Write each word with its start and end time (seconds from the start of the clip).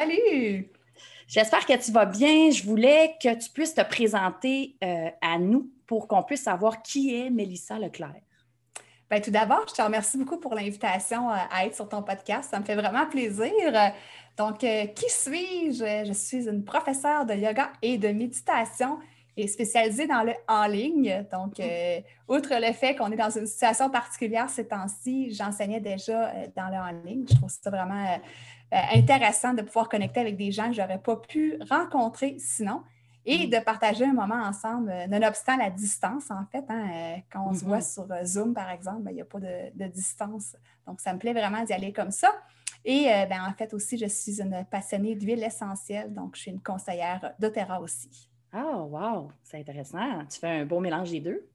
Salut! 0.00 0.72
J'espère 1.26 1.66
que 1.66 1.76
tu 1.76 1.92
vas 1.92 2.06
bien. 2.06 2.50
Je 2.50 2.64
voulais 2.64 3.16
que 3.22 3.34
tu 3.34 3.50
puisses 3.50 3.74
te 3.74 3.82
présenter 3.82 4.74
euh, 4.82 5.10
à 5.20 5.38
nous 5.38 5.70
pour 5.86 6.08
qu'on 6.08 6.22
puisse 6.22 6.44
savoir 6.44 6.80
qui 6.80 7.14
est 7.14 7.28
Mélissa 7.28 7.78
Leclerc. 7.78 8.22
Bien, 9.10 9.20
tout 9.20 9.30
d'abord, 9.30 9.66
je 9.68 9.74
te 9.74 9.82
remercie 9.82 10.16
beaucoup 10.16 10.38
pour 10.38 10.54
l'invitation 10.54 11.30
euh, 11.30 11.34
à 11.50 11.66
être 11.66 11.74
sur 11.74 11.86
ton 11.86 12.02
podcast. 12.02 12.48
Ça 12.50 12.58
me 12.58 12.64
fait 12.64 12.76
vraiment 12.76 13.04
plaisir. 13.04 13.52
Donc, 14.38 14.64
euh, 14.64 14.86
qui 14.86 15.10
suis-je? 15.10 16.06
Je 16.06 16.12
suis 16.14 16.48
une 16.48 16.64
professeure 16.64 17.26
de 17.26 17.34
yoga 17.34 17.70
et 17.82 17.98
de 17.98 18.08
méditation 18.08 18.98
et 19.36 19.48
spécialisée 19.48 20.06
dans 20.06 20.22
le 20.22 20.32
en 20.48 20.66
ligne. 20.66 21.26
Donc, 21.30 21.60
outre 22.26 22.54
le 22.54 22.72
fait 22.72 22.94
qu'on 22.94 23.12
est 23.12 23.16
dans 23.16 23.30
une 23.30 23.46
situation 23.46 23.90
particulière 23.90 24.48
ces 24.48 24.66
temps-ci, 24.66 25.34
j'enseignais 25.34 25.80
déjà 25.80 26.32
dans 26.56 26.68
le 26.68 26.76
en 26.76 27.02
ligne. 27.04 27.26
Je 27.28 27.34
trouve 27.34 27.50
ça 27.50 27.70
vraiment 27.70 28.18
intéressant 28.72 29.54
de 29.54 29.62
pouvoir 29.62 29.88
connecter 29.88 30.20
avec 30.20 30.36
des 30.36 30.52
gens 30.52 30.68
que 30.68 30.74
je 30.74 30.80
n'aurais 30.80 31.00
pas 31.00 31.16
pu 31.16 31.58
rencontrer 31.68 32.36
sinon 32.38 32.82
et 33.26 33.46
mm. 33.46 33.50
de 33.50 33.58
partager 33.58 34.04
un 34.04 34.12
moment 34.12 34.42
ensemble, 34.42 34.90
euh, 34.90 35.06
nonobstant 35.06 35.56
la 35.56 35.70
distance, 35.70 36.30
en 36.30 36.44
fait. 36.50 36.64
Hein, 36.68 36.88
euh, 36.92 37.16
quand 37.30 37.46
on 37.48 37.54
se 37.54 37.64
voit 37.64 37.78
mm-hmm. 37.78 37.92
sur 37.92 38.26
Zoom, 38.26 38.54
par 38.54 38.70
exemple, 38.70 39.02
ben, 39.02 39.10
il 39.10 39.16
n'y 39.16 39.20
a 39.20 39.26
pas 39.26 39.40
de, 39.40 39.86
distance. 39.88 40.56
Donc, 40.86 41.00
ça 41.00 41.12
me 41.12 41.18
plaît 41.18 41.32
vraiment 41.32 41.62
d'y 41.62 41.72
aller 41.72 41.92
comme 41.92 42.10
ça. 42.10 42.32
Et 42.82 43.04
ben, 43.28 43.44
en 43.46 43.52
fait 43.52 43.74
aussi, 43.74 43.98
je 43.98 44.06
suis 44.06 44.40
une 44.40 44.64
passionnée 44.70 45.14
d'huile 45.14 45.44
essentielle, 45.44 46.14
donc 46.14 46.34
je 46.34 46.40
suis 46.40 46.50
une 46.50 46.62
conseillère 46.62 47.34
d'Otera 47.38 47.78
aussi. 47.78 48.30
Oh, 48.54 48.88
wow! 48.90 49.30
C'est 49.42 49.58
intéressant. 49.58 50.24
Tu 50.30 50.38
fais 50.38 50.48
un 50.48 50.64
beau 50.64 50.80
mélange 50.80 51.10
des 51.10 51.20
deux? 51.20 51.46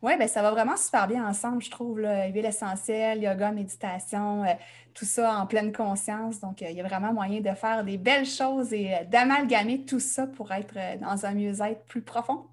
Oui, 0.00 0.16
bien, 0.16 0.28
ça 0.28 0.42
va 0.42 0.52
vraiment 0.52 0.76
super 0.76 1.08
bien 1.08 1.26
ensemble, 1.26 1.60
je 1.62 1.70
trouve. 1.70 1.98
Là. 1.98 2.28
Huile 2.28 2.46
essentielle, 2.46 3.20
yoga, 3.20 3.50
méditation, 3.50 4.44
euh, 4.44 4.52
tout 4.94 5.04
ça 5.04 5.36
en 5.36 5.46
pleine 5.46 5.72
conscience. 5.72 6.38
Donc, 6.38 6.62
euh, 6.62 6.70
il 6.70 6.76
y 6.76 6.80
a 6.80 6.84
vraiment 6.84 7.12
moyen 7.12 7.40
de 7.40 7.50
faire 7.56 7.82
des 7.82 7.98
belles 7.98 8.26
choses 8.26 8.72
et 8.72 8.94
euh, 8.94 9.04
d'amalgamer 9.04 9.84
tout 9.84 9.98
ça 9.98 10.28
pour 10.28 10.52
être 10.52 10.74
dans 11.00 11.26
un 11.26 11.34
mieux-être 11.34 11.84
plus 11.86 12.02
profond. 12.02 12.46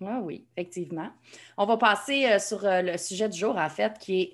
Oui, 0.00 0.12
oui, 0.22 0.46
effectivement. 0.56 1.08
On 1.56 1.66
va 1.66 1.76
passer 1.76 2.38
sur 2.40 2.60
le 2.62 2.96
sujet 2.96 3.28
du 3.28 3.38
jour, 3.38 3.56
en 3.56 3.68
fait, 3.68 3.96
qui 3.98 4.20
est 4.20 4.32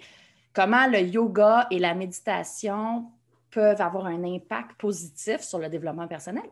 comment 0.55 0.87
le 0.87 1.01
yoga 1.01 1.67
et 1.71 1.79
la 1.79 1.95
méditation 1.95 3.07
peuvent 3.51 3.81
avoir 3.81 4.07
un 4.07 4.25
impact 4.25 4.73
positif 4.79 5.41
sur 5.41 5.59
le 5.59 5.69
développement 5.69 6.09
personnel. 6.09 6.45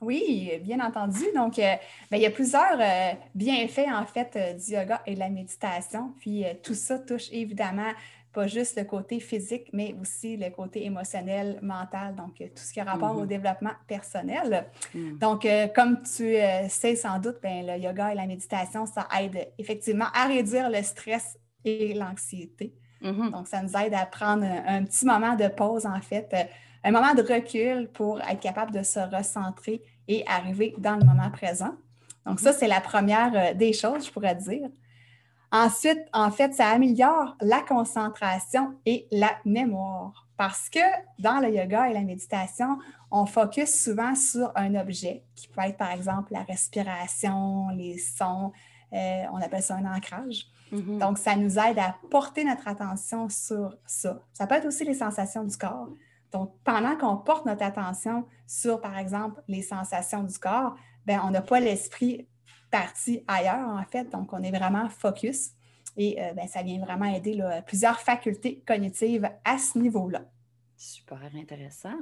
Oui, 0.00 0.52
bien 0.62 0.80
entendu. 0.80 1.24
Donc, 1.34 1.58
euh, 1.58 1.74
ben, 2.10 2.16
il 2.16 2.22
y 2.22 2.26
a 2.26 2.30
plusieurs 2.30 2.78
euh, 2.80 3.12
bienfaits, 3.34 3.88
en 3.92 4.06
fait, 4.06 4.32
euh, 4.36 4.54
du 4.54 4.72
yoga 4.72 5.02
et 5.06 5.14
de 5.14 5.18
la 5.18 5.28
méditation. 5.28 6.14
Puis, 6.20 6.44
tout 6.62 6.74
ça 6.74 6.98
touche 6.98 7.28
évidemment 7.32 7.92
pas 8.32 8.46
juste 8.46 8.78
le 8.78 8.84
côté 8.84 9.18
physique, 9.18 9.68
mais 9.72 9.94
aussi 10.00 10.36
le 10.36 10.50
côté 10.50 10.84
émotionnel, 10.84 11.58
mental, 11.62 12.14
donc 12.14 12.36
tout 12.36 12.62
ce 12.62 12.72
qui 12.72 12.78
a 12.78 12.84
rapport 12.84 13.16
au 13.16 13.24
mm-hmm. 13.24 13.26
développement 13.26 13.72
personnel. 13.88 14.66
Mm. 14.94 15.18
Donc, 15.18 15.48
comme 15.74 16.00
tu 16.02 16.36
sais 16.68 16.94
sans 16.94 17.18
doute, 17.18 17.38
ben, 17.42 17.66
le 17.66 17.82
yoga 17.82 18.12
et 18.12 18.14
la 18.14 18.26
méditation, 18.26 18.86
ça 18.86 19.08
aide 19.20 19.48
effectivement 19.58 20.06
à 20.14 20.28
réduire 20.28 20.70
le 20.70 20.80
stress 20.84 21.36
et 21.64 21.92
l'anxiété. 21.92 22.72
Mm-hmm. 23.02 23.30
Donc, 23.32 23.48
ça 23.48 23.62
nous 23.62 23.76
aide 23.76 23.94
à 23.94 24.06
prendre 24.06 24.44
un, 24.44 24.84
petit 24.84 25.04
moment 25.04 25.34
de 25.34 25.48
pause, 25.48 25.84
en 25.84 26.00
fait, 26.00 26.32
un 26.84 26.92
moment 26.92 27.14
de 27.14 27.22
recul 27.22 27.88
pour 27.88 28.20
être 28.20 28.40
capable 28.40 28.70
de 28.70 28.84
se 28.84 29.00
recentrer 29.00 29.82
et 30.10 30.24
arriver 30.26 30.74
dans 30.76 30.96
le 30.96 31.04
moment 31.04 31.30
présent. 31.30 31.72
Donc, 32.26 32.40
ça, 32.40 32.52
c'est 32.52 32.66
la 32.66 32.80
première 32.80 33.32
euh, 33.34 33.54
des 33.54 33.72
choses, 33.72 34.06
je 34.06 34.10
pourrais 34.10 34.34
dire. 34.34 34.68
Ensuite, 35.52 36.00
en 36.12 36.30
fait, 36.30 36.52
ça 36.52 36.68
améliore 36.68 37.36
la 37.40 37.60
concentration 37.60 38.74
et 38.84 39.06
la 39.12 39.30
mémoire 39.44 40.26
parce 40.36 40.68
que 40.68 40.80
dans 41.18 41.38
le 41.38 41.54
yoga 41.54 41.90
et 41.90 41.92
la 41.92 42.00
méditation, 42.00 42.78
on 43.10 43.26
focus 43.26 43.82
souvent 43.82 44.14
sur 44.14 44.50
un 44.56 44.74
objet 44.74 45.22
qui 45.36 45.48
peut 45.48 45.60
être, 45.62 45.76
par 45.76 45.92
exemple, 45.92 46.32
la 46.32 46.42
respiration, 46.42 47.68
les 47.70 47.98
sons, 47.98 48.52
euh, 48.92 49.22
on 49.32 49.36
appelle 49.36 49.62
ça 49.62 49.76
un 49.76 49.84
ancrage. 49.84 50.46
Mm-hmm. 50.72 50.98
Donc, 50.98 51.18
ça 51.18 51.36
nous 51.36 51.58
aide 51.58 51.78
à 51.78 51.94
porter 52.10 52.44
notre 52.44 52.66
attention 52.66 53.28
sur 53.28 53.76
ça. 53.86 54.20
Ça 54.32 54.46
peut 54.46 54.54
être 54.56 54.66
aussi 54.66 54.84
les 54.84 54.94
sensations 54.94 55.44
du 55.44 55.56
corps. 55.56 55.88
Donc, 56.32 56.54
pendant 56.64 56.96
qu'on 56.96 57.16
porte 57.16 57.46
notre 57.46 57.62
attention 57.62 58.26
sur, 58.46 58.80
par 58.80 58.96
exemple, 58.98 59.42
les 59.48 59.62
sensations 59.62 60.22
du 60.22 60.38
corps, 60.38 60.76
bien, 61.06 61.22
on 61.24 61.30
n'a 61.30 61.42
pas 61.42 61.60
l'esprit 61.60 62.28
parti 62.70 63.24
ailleurs, 63.26 63.68
en 63.68 63.84
fait. 63.84 64.10
Donc, 64.10 64.32
on 64.32 64.42
est 64.42 64.50
vraiment 64.50 64.88
focus 64.88 65.50
et 65.96 66.22
euh, 66.22 66.32
bien, 66.34 66.46
ça 66.46 66.62
vient 66.62 66.78
vraiment 66.84 67.06
aider 67.06 67.42
plusieurs 67.66 67.98
facultés 67.98 68.62
cognitives 68.66 69.28
à 69.44 69.58
ce 69.58 69.78
niveau-là. 69.78 70.22
Super 70.76 71.20
intéressant. 71.34 71.96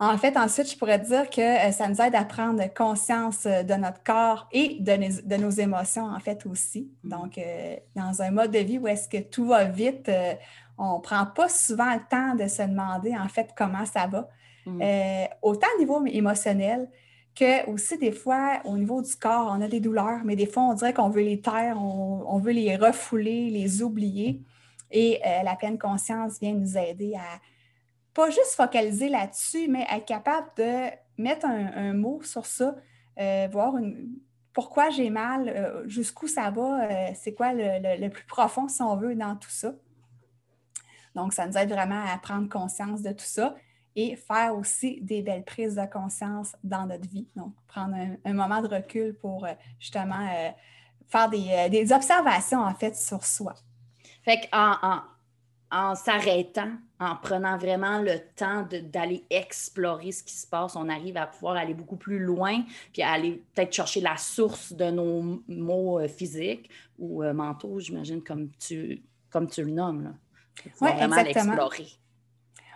En 0.00 0.16
fait, 0.16 0.36
ensuite, 0.36 0.70
je 0.70 0.76
pourrais 0.76 1.00
dire 1.00 1.28
que 1.28 1.40
euh, 1.40 1.72
ça 1.72 1.88
nous 1.88 2.00
aide 2.00 2.14
à 2.14 2.24
prendre 2.24 2.62
conscience 2.72 3.46
euh, 3.46 3.64
de 3.64 3.74
notre 3.74 4.02
corps 4.04 4.48
et 4.52 4.76
de 4.78 5.36
nos, 5.36 5.50
émotions, 5.50 6.06
en 6.06 6.20
fait, 6.20 6.46
aussi. 6.46 6.90
Mm. 7.02 7.08
Donc, 7.08 7.40
dans 7.96 8.22
un 8.22 8.30
mode 8.30 8.52
de 8.52 8.60
vie 8.60 8.78
où 8.78 8.86
est-ce 8.86 9.08
que 9.08 9.18
tout 9.18 9.46
va 9.46 9.64
vite, 9.64 10.10
on 10.78 10.96
ne 10.96 11.00
prend 11.00 11.26
pas 11.26 11.48
souvent 11.48 11.92
le 11.92 12.00
temps 12.08 12.34
de 12.34 12.48
se 12.48 12.62
demander 12.62 13.16
en 13.16 13.28
fait 13.28 13.50
comment 13.56 13.84
ça 13.84 14.06
va. 14.06 14.28
Mm. 14.64 14.82
Euh, 14.82 15.24
autant 15.42 15.66
au 15.76 15.78
niveau 15.78 16.06
émotionnel 16.06 16.88
que 17.34 17.68
aussi 17.70 17.98
des 17.98 18.12
fois 18.12 18.60
au 18.64 18.76
niveau 18.76 19.02
du 19.02 19.14
corps, 19.16 19.52
on 19.56 19.60
a 19.60 19.68
des 19.68 19.80
douleurs, 19.80 20.20
mais 20.24 20.36
des 20.36 20.46
fois 20.46 20.64
on 20.64 20.74
dirait 20.74 20.92
qu'on 20.92 21.08
veut 21.08 21.22
les 21.22 21.40
taire, 21.40 21.80
on, 21.80 22.38
veut 22.38 22.52
les 22.52 22.76
refouler, 22.76 23.50
les 23.50 23.82
oublier. 23.82 24.42
Et 24.90 25.20
euh, 25.24 25.42
la 25.42 25.54
pleine 25.54 25.78
conscience 25.78 26.40
vient 26.40 26.54
nous 26.54 26.76
aider 26.76 27.14
à 27.14 27.38
pas 28.14 28.30
juste 28.30 28.54
focaliser 28.54 29.08
là-dessus, 29.08 29.68
mais 29.68 29.86
être 29.90 30.06
capable 30.06 30.48
de 30.56 30.90
mettre 31.16 31.46
un, 31.46 31.92
mot 31.94 32.22
sur 32.22 32.46
ça, 32.46 32.76
euh, 33.18 33.48
voir 33.50 33.74
pourquoi 34.52 34.90
j'ai 34.90 35.10
mal, 35.10 35.82
jusqu'où 35.86 36.26
ça 36.26 36.50
va, 36.50 37.14
c'est 37.14 37.34
quoi 37.34 37.52
le, 37.52 38.08
plus 38.08 38.24
profond, 38.24 38.68
si 38.68 38.82
on 38.82 38.96
veut, 38.96 39.14
dans 39.14 39.36
tout 39.36 39.50
ça. 39.50 39.72
Donc, 41.14 41.32
ça 41.32 41.46
nous 41.46 41.56
aide 41.56 41.70
vraiment 41.70 42.04
à 42.04 42.18
prendre 42.18 42.48
conscience 42.48 43.02
de 43.02 43.10
tout 43.10 43.24
ça 43.24 43.54
et 43.96 44.14
faire 44.14 44.56
aussi 44.56 45.00
des 45.00 45.22
belles 45.22 45.44
prises 45.44 45.74
de 45.74 45.84
conscience 45.84 46.54
dans 46.62 46.86
notre 46.86 47.08
vie. 47.08 47.26
Donc, 47.34 47.52
prendre 47.66 47.96
un, 48.24 48.32
moment 48.32 48.62
de 48.62 48.68
recul 48.68 49.12
pour 49.14 49.44
euh, 49.44 49.52
justement 49.80 50.20
euh, 50.20 50.50
faire 51.08 51.28
euh, 51.32 51.68
des, 51.68 51.92
observations, 51.92 52.60
en 52.60 52.74
fait, 52.74 52.94
sur 52.94 53.24
soi. 53.24 53.54
Fait 54.24 54.48
qu'en 54.48 54.76
en, 54.82 55.00
en 55.72 55.94
s'arrêtant, 55.96 56.70
en 57.00 57.16
prenant 57.16 57.56
vraiment 57.56 58.00
le 58.00 58.18
temps 58.34 58.66
d'aller 58.70 59.24
explorer 59.30 60.12
ce 60.12 60.22
qui 60.22 60.34
se 60.34 60.46
passe, 60.46 60.76
on 60.76 60.88
arrive 60.88 61.16
à 61.16 61.26
pouvoir 61.26 61.56
aller 61.56 61.74
beaucoup 61.74 61.96
plus 61.96 62.18
loin, 62.18 62.62
puis 62.92 63.02
aller 63.02 63.42
peut-être 63.54 63.72
chercher 63.72 64.00
la 64.00 64.16
source 64.16 64.72
de 64.72 64.90
nos 64.90 65.42
mots 65.48 66.00
physiques 66.08 66.68
ou 66.98 67.22
mentaux, 67.22 67.78
j'imagine, 67.78 68.22
comme 68.22 68.50
tu, 68.58 69.02
comme 69.30 69.48
tu 69.48 69.62
le 69.62 69.70
nommes. 69.70 70.14
Oui, 70.80 70.90
exactement. 71.00 71.68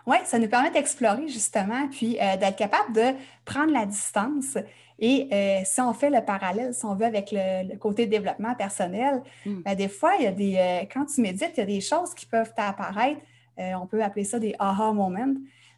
Oui, 0.06 0.16
ça 0.24 0.38
nous 0.38 0.48
permet 0.48 0.70
d'explorer 0.70 1.28
justement, 1.28 1.88
puis 1.88 2.18
euh, 2.20 2.36
d'être 2.36 2.56
capable 2.56 2.92
de 2.92 3.16
prendre 3.44 3.72
la 3.72 3.86
distance. 3.86 4.58
Et 4.98 5.28
euh, 5.32 5.60
si 5.64 5.80
on 5.80 5.92
fait 5.94 6.10
le 6.10 6.24
parallèle, 6.24 6.74
si 6.74 6.84
on 6.84 6.94
veut, 6.94 7.06
avec 7.06 7.30
le, 7.32 7.76
côté 7.76 8.06
développement 8.06 8.54
personnel, 8.54 9.22
hmm. 9.46 9.62
ben, 9.62 9.74
des 9.74 9.88
fois, 9.88 10.12
il 10.18 10.24
y 10.24 10.26
a 10.26 10.32
des, 10.32 10.56
euh, 10.56 10.86
quand 10.92 11.06
tu 11.06 11.20
médites, 11.20 11.52
il 11.56 11.60
y 11.60 11.62
a 11.62 11.66
des 11.66 11.80
choses 11.80 12.14
qui 12.14 12.26
peuvent 12.26 12.52
t'apparaître. 12.54 13.20
On 13.58 13.86
peut 13.86 14.02
appeler 14.02 14.24
ça 14.24 14.38
des 14.38 14.54
aha 14.58 14.92
moments. 14.92 15.34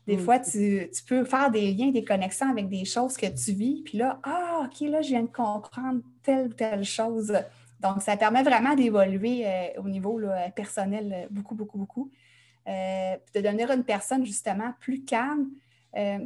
Des 0.06 0.17
hmm. 0.17 0.21
fois, 0.21 0.38
tu, 0.38 0.91
tu, 0.93 1.05
peux 1.06 1.25
faire 1.25 1.50
des 1.50 1.73
liens, 1.73 1.91
des 1.91 2.05
connexions 2.05 2.50
avec 2.50 2.69
des 2.69 2.85
choses 2.85 3.17
que 3.17 3.26
tu 3.26 3.53
vis. 3.53 3.82
Puis 3.85 3.99
là, 3.99 4.19
ah, 4.23 4.67
OK, 4.67 4.81
là, 4.88 5.00
je 5.00 5.09
viens 5.09 5.23
de 5.23 5.32
comprendre 5.32 6.00
telle 6.23 6.49
ou 6.49 6.53
telle 6.53 6.85
chose. 6.85 7.32
Donc, 7.81 8.03
ça 8.03 8.17
permet 8.17 8.43
vraiment 8.43 8.75
d'évoluer 8.75 9.47
euh, 9.47 9.81
au 9.82 9.88
niveau 9.88 10.21
personnel 10.55 11.12
euh, 11.12 11.26
beaucoup, 11.31 11.55
beaucoup, 11.55 11.79
beaucoup. 11.79 12.11
Euh, 12.67 13.17
de 13.35 13.41
devenir 13.41 13.71
une 13.71 13.85
personne 13.85 14.25
justement 14.25 14.73
plus 14.81 15.05
calme, 15.05 15.50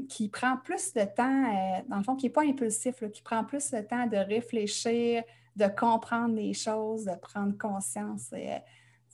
qui 0.09 0.31
prend 0.31 0.56
plus 0.56 0.95
de 0.95 1.03
temps, 1.03 1.83
dans 1.89 1.99
le 1.99 2.03
fond, 2.03 2.17
qui 2.17 2.25
n'est 2.25 2.33
pas 2.33 2.41
impulsif, 2.43 3.05
qui 3.12 3.21
prend 3.21 3.45
plus 3.45 3.71
de 3.71 3.83
temps 3.83 4.06
de 4.06 4.17
réfléchir, 4.17 5.23
de 5.56 5.67
comprendre 5.67 6.35
les 6.35 6.55
choses, 6.55 7.05
de 7.05 7.15
prendre 7.21 7.53
conscience. 7.59 8.31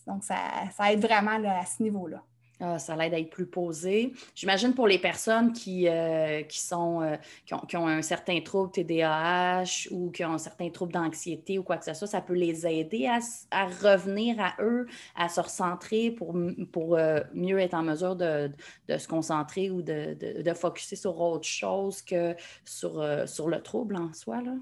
Donc, 0.06 0.24
ça, 0.24 0.36
aide 0.90 1.00
vraiment 1.00 1.42
à 1.44 1.64
ce 1.66 1.82
niveau-là. 1.82 2.22
Ah, 2.60 2.78
ça 2.78 2.94
l'aide 2.94 3.12
à 3.14 3.18
être 3.18 3.30
plus 3.30 3.46
posé. 3.46 4.12
J'imagine 4.34 4.74
pour 4.74 4.86
les 4.86 4.98
personnes 4.98 5.52
qui, 5.52 5.88
euh, 5.88 6.42
qui, 6.42 6.60
sont, 6.60 7.02
euh, 7.02 7.16
qui, 7.44 7.76
ont, 7.76 7.88
un 7.88 8.00
certain 8.00 8.40
trouble 8.42 8.70
TDAH 8.70 9.88
ou 9.90 10.10
qui 10.12 10.24
ont 10.24 10.34
un 10.34 10.38
certain 10.38 10.70
trouble 10.70 10.92
d'anxiété 10.92 11.58
ou 11.58 11.64
quoi 11.64 11.78
que 11.78 11.84
ce 11.84 11.94
soit, 11.94 12.06
ça 12.06 12.20
peut 12.20 12.34
les 12.34 12.64
aider 12.64 13.08
à, 13.50 13.66
revenir 13.66 14.36
à 14.38 14.54
eux, 14.62 14.86
à 15.16 15.28
se 15.28 15.40
recentrer 15.40 16.12
pour, 16.12 16.36
pour 16.70 16.94
euh, 16.96 17.20
mieux 17.34 17.58
être 17.58 17.74
en 17.74 17.82
mesure 17.82 18.14
de, 18.14 18.50
se 18.88 19.08
concentrer 19.08 19.70
ou 19.70 19.82
de, 19.82 20.14
de, 20.14 20.42
de 20.42 20.54
focuser 20.54 20.94
sur 20.94 21.20
autre 21.20 21.48
chose 21.48 22.02
que 22.02 22.36
sur, 22.64 23.04
sur 23.28 23.48
le 23.48 23.60
trouble 23.62 23.96
en 23.96 24.12
soi. 24.12 24.40
Là. 24.42 24.54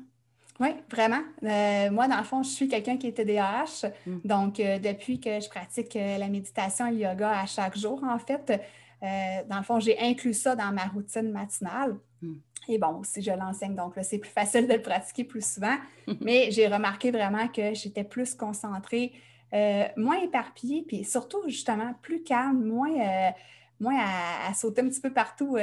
Oui, 0.62 0.68
vraiment. 0.88 1.22
Euh, 1.42 1.90
moi, 1.90 2.06
dans 2.06 2.18
le 2.18 2.22
fond, 2.22 2.44
je 2.44 2.50
suis 2.50 2.68
quelqu'un 2.68 2.96
qui 2.96 3.08
est 3.08 3.12
TDAH. 3.12 3.88
Mm. 4.06 4.18
Donc, 4.24 4.60
euh, 4.60 4.78
depuis 4.78 5.18
que 5.18 5.40
je 5.40 5.48
pratique 5.48 5.96
euh, 5.96 6.18
la 6.18 6.28
méditation 6.28 6.86
et 6.86 6.92
le 6.92 6.98
yoga 6.98 7.30
à 7.40 7.46
chaque 7.46 7.76
jour, 7.76 8.00
en 8.04 8.18
fait, 8.18 8.62
dans 9.48 9.56
le 9.56 9.64
fond, 9.64 9.80
j'ai 9.80 9.98
inclus 9.98 10.34
ça 10.34 10.54
dans 10.54 10.70
ma 10.70 10.84
routine 10.84 11.32
matinale. 11.32 11.96
Mm. 12.22 12.34
Et 12.68 12.78
bon, 12.78 13.00
aussi, 13.00 13.20
je 13.22 13.32
l'enseigne, 13.32 13.74
donc 13.74 13.96
là, 13.96 14.04
c'est 14.04 14.18
plus 14.18 14.30
facile 14.30 14.68
de 14.68 14.74
le 14.74 14.82
pratiquer 14.82 15.24
plus 15.24 15.44
souvent. 15.44 15.76
Mais 16.20 16.52
j'ai 16.52 16.68
remarqué 16.68 17.10
vraiment 17.10 17.48
que 17.48 17.74
j'étais 17.74 18.04
plus 18.04 18.36
concentrée, 18.36 19.10
moins 19.96 20.20
éparpillée, 20.22 20.84
puis 20.86 21.02
surtout, 21.02 21.42
justement, 21.48 21.92
plus 22.02 22.22
calme, 22.22 22.62
moins, 22.62 23.32
moins 23.80 23.98
à, 23.98 24.54
sauter 24.54 24.82
un 24.82 24.88
petit 24.88 25.00
peu 25.00 25.12
partout 25.12 25.56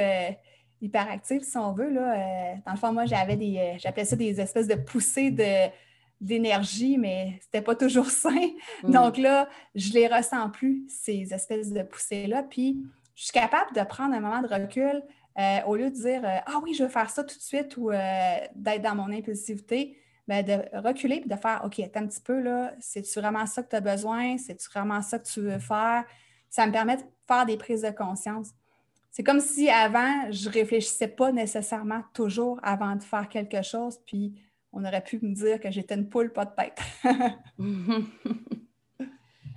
hyperactive, 0.80 1.42
si 1.42 1.56
on 1.56 1.72
veut. 1.72 1.90
Là. 1.90 2.14
Euh, 2.14 2.54
dans 2.66 2.72
le 2.72 2.78
fond, 2.78 2.92
moi, 2.92 3.06
j'avais 3.06 3.36
des, 3.36 3.58
euh, 3.58 3.78
j'appelais 3.78 4.04
ça 4.04 4.16
des 4.16 4.40
espèces 4.40 4.66
de 4.66 4.74
poussées 4.74 5.30
de, 5.30 5.70
d'énergie, 6.20 6.98
mais 6.98 7.38
c'était 7.42 7.62
pas 7.62 7.74
toujours 7.74 8.06
sain. 8.10 8.48
Mm. 8.82 8.90
Donc 8.90 9.16
là, 9.18 9.48
je 9.74 9.92
les 9.92 10.06
ressens 10.06 10.50
plus, 10.50 10.84
ces 10.88 11.32
espèces 11.32 11.72
de 11.72 11.82
poussées-là. 11.82 12.44
Puis, 12.44 12.82
je 13.14 13.24
suis 13.24 13.32
capable 13.32 13.74
de 13.74 13.82
prendre 13.82 14.14
un 14.14 14.20
moment 14.20 14.40
de 14.40 14.48
recul 14.48 15.02
euh, 15.38 15.58
au 15.66 15.76
lieu 15.76 15.90
de 15.90 15.94
dire 15.94 16.22
Ah 16.24 16.60
oui, 16.62 16.74
je 16.74 16.84
veux 16.84 16.88
faire 16.88 17.10
ça 17.10 17.22
tout 17.22 17.36
de 17.36 17.42
suite 17.42 17.76
ou 17.76 17.90
d'être 17.90 18.82
dans 18.82 18.94
mon 18.94 19.12
impulsivité. 19.12 19.96
Bien, 20.28 20.42
de 20.44 20.62
reculer 20.78 21.22
et 21.24 21.28
de 21.28 21.34
faire 21.34 21.62
OK, 21.64 21.80
attends 21.80 22.00
un 22.00 22.06
petit 22.06 22.20
peu, 22.20 22.38
là, 22.40 22.72
c'est-tu 22.78 23.18
vraiment 23.18 23.46
ça 23.46 23.64
que 23.64 23.70
tu 23.70 23.76
as 23.76 23.80
besoin? 23.80 24.38
C'est-tu 24.38 24.68
vraiment 24.68 25.02
ça 25.02 25.18
que 25.18 25.26
tu 25.26 25.40
veux 25.40 25.58
faire? 25.58 26.04
Ça 26.48 26.66
me 26.66 26.72
permet 26.72 26.98
de 26.98 27.02
faire 27.26 27.46
des 27.46 27.56
prises 27.56 27.82
de 27.82 27.90
conscience. 27.90 28.50
C'est 29.10 29.24
comme 29.24 29.40
si 29.40 29.68
avant, 29.68 30.30
je 30.30 30.48
ne 30.48 30.54
réfléchissais 30.54 31.08
pas 31.08 31.32
nécessairement 31.32 32.02
toujours 32.14 32.60
avant 32.62 32.94
de 32.94 33.02
faire 33.02 33.28
quelque 33.28 33.62
chose, 33.62 33.98
puis 34.06 34.34
on 34.72 34.84
aurait 34.84 35.02
pu 35.02 35.18
me 35.20 35.34
dire 35.34 35.58
que 35.58 35.68
j'étais 35.70 35.96
une 35.96 36.08
poule 36.08 36.32
pas 36.32 36.44
de 36.44 36.52
tête. 36.54 36.78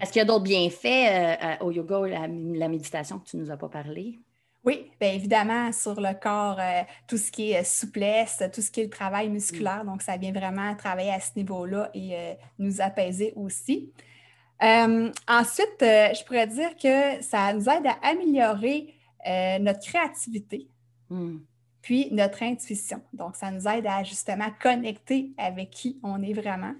Est-ce 0.01 0.11
qu'il 0.11 0.19
y 0.19 0.23
a 0.23 0.25
d'autres 0.25 0.43
bienfaits 0.43 0.85
euh, 0.85 1.65
au 1.65 1.71
yoga 1.71 1.99
ou 1.99 2.05
la, 2.05 2.27
la 2.27 2.67
méditation 2.67 3.19
que 3.19 3.29
tu 3.29 3.37
ne 3.37 3.43
nous 3.43 3.51
as 3.51 3.57
pas 3.57 3.69
parlé? 3.69 4.19
Oui, 4.65 4.89
bien 4.99 5.13
évidemment, 5.13 5.71
sur 5.71 6.01
le 6.01 6.19
corps, 6.19 6.59
euh, 6.59 6.81
tout 7.07 7.17
ce 7.17 7.31
qui 7.31 7.51
est 7.51 7.61
euh, 7.61 7.63
souplesse, 7.63 8.41
tout 8.53 8.61
ce 8.61 8.71
qui 8.71 8.81
est 8.81 8.85
le 8.85 8.89
travail 8.89 9.29
musculaire. 9.29 9.85
Donc, 9.85 10.01
ça 10.01 10.17
vient 10.17 10.31
vraiment 10.31 10.75
travailler 10.75 11.11
à 11.11 11.19
ce 11.19 11.29
niveau-là 11.35 11.91
et 11.93 12.37
nous 12.57 12.81
apaiser 12.81 13.33
aussi. 13.35 13.93
ensuite, 14.59 15.77
je 15.79 16.25
pourrais 16.25 16.47
dire 16.47 16.75
que 16.75 17.21
ça 17.21 17.53
nous 17.53 17.69
aide 17.69 17.85
à 17.85 17.99
améliorer 18.01 18.95
euh, 19.27 19.59
notre 19.59 19.79
créativité, 19.79 20.67
hmm. 21.09 21.37
puis 21.81 22.09
notre 22.11 22.43
intuition. 22.43 23.01
Donc, 23.13 23.35
ça 23.35 23.51
nous 23.51 23.67
aide 23.67 23.87
à 23.87 24.03
justement 24.03 24.49
connecter 24.61 25.33
avec 25.37 25.69
qui 25.69 25.99
on 26.03 26.21
est 26.21 26.33
vraiment. 26.33 26.73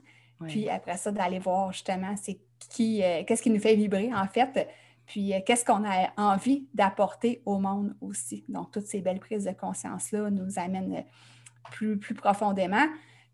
Puis 0.48 0.68
après 0.68 0.98
ça, 0.98 1.10
d'aller 1.10 1.40
voir 1.40 1.72
justement 1.72 2.16
c'est 2.18 2.38
qui, 2.70 3.02
euh, 3.02 3.24
qu'est-ce 3.26 3.42
qui 3.42 3.50
nous 3.50 3.62
fait 3.62 3.76
vibrer 3.76 4.14
en 4.14 4.28
fait, 4.28 4.68
puis 5.06 5.34
euh, 5.34 5.40
qu'est-ce 5.46 5.64
qu'on 5.64 5.86
a 5.86 6.12
envie 6.18 6.68
d'apporter 6.74 7.42
au 7.46 7.60
monde 7.60 7.96
aussi. 8.02 8.44
Donc, 8.50 8.72
toutes 8.72 8.88
ces 8.88 9.00
belles 9.00 9.22
prises 9.22 9.46
de 9.46 9.52
conscience-là 9.52 10.30
nous 10.30 10.60
amènent 10.60 11.06
plus, 11.72 11.98
plus 11.98 12.14
profondément. 12.14 12.86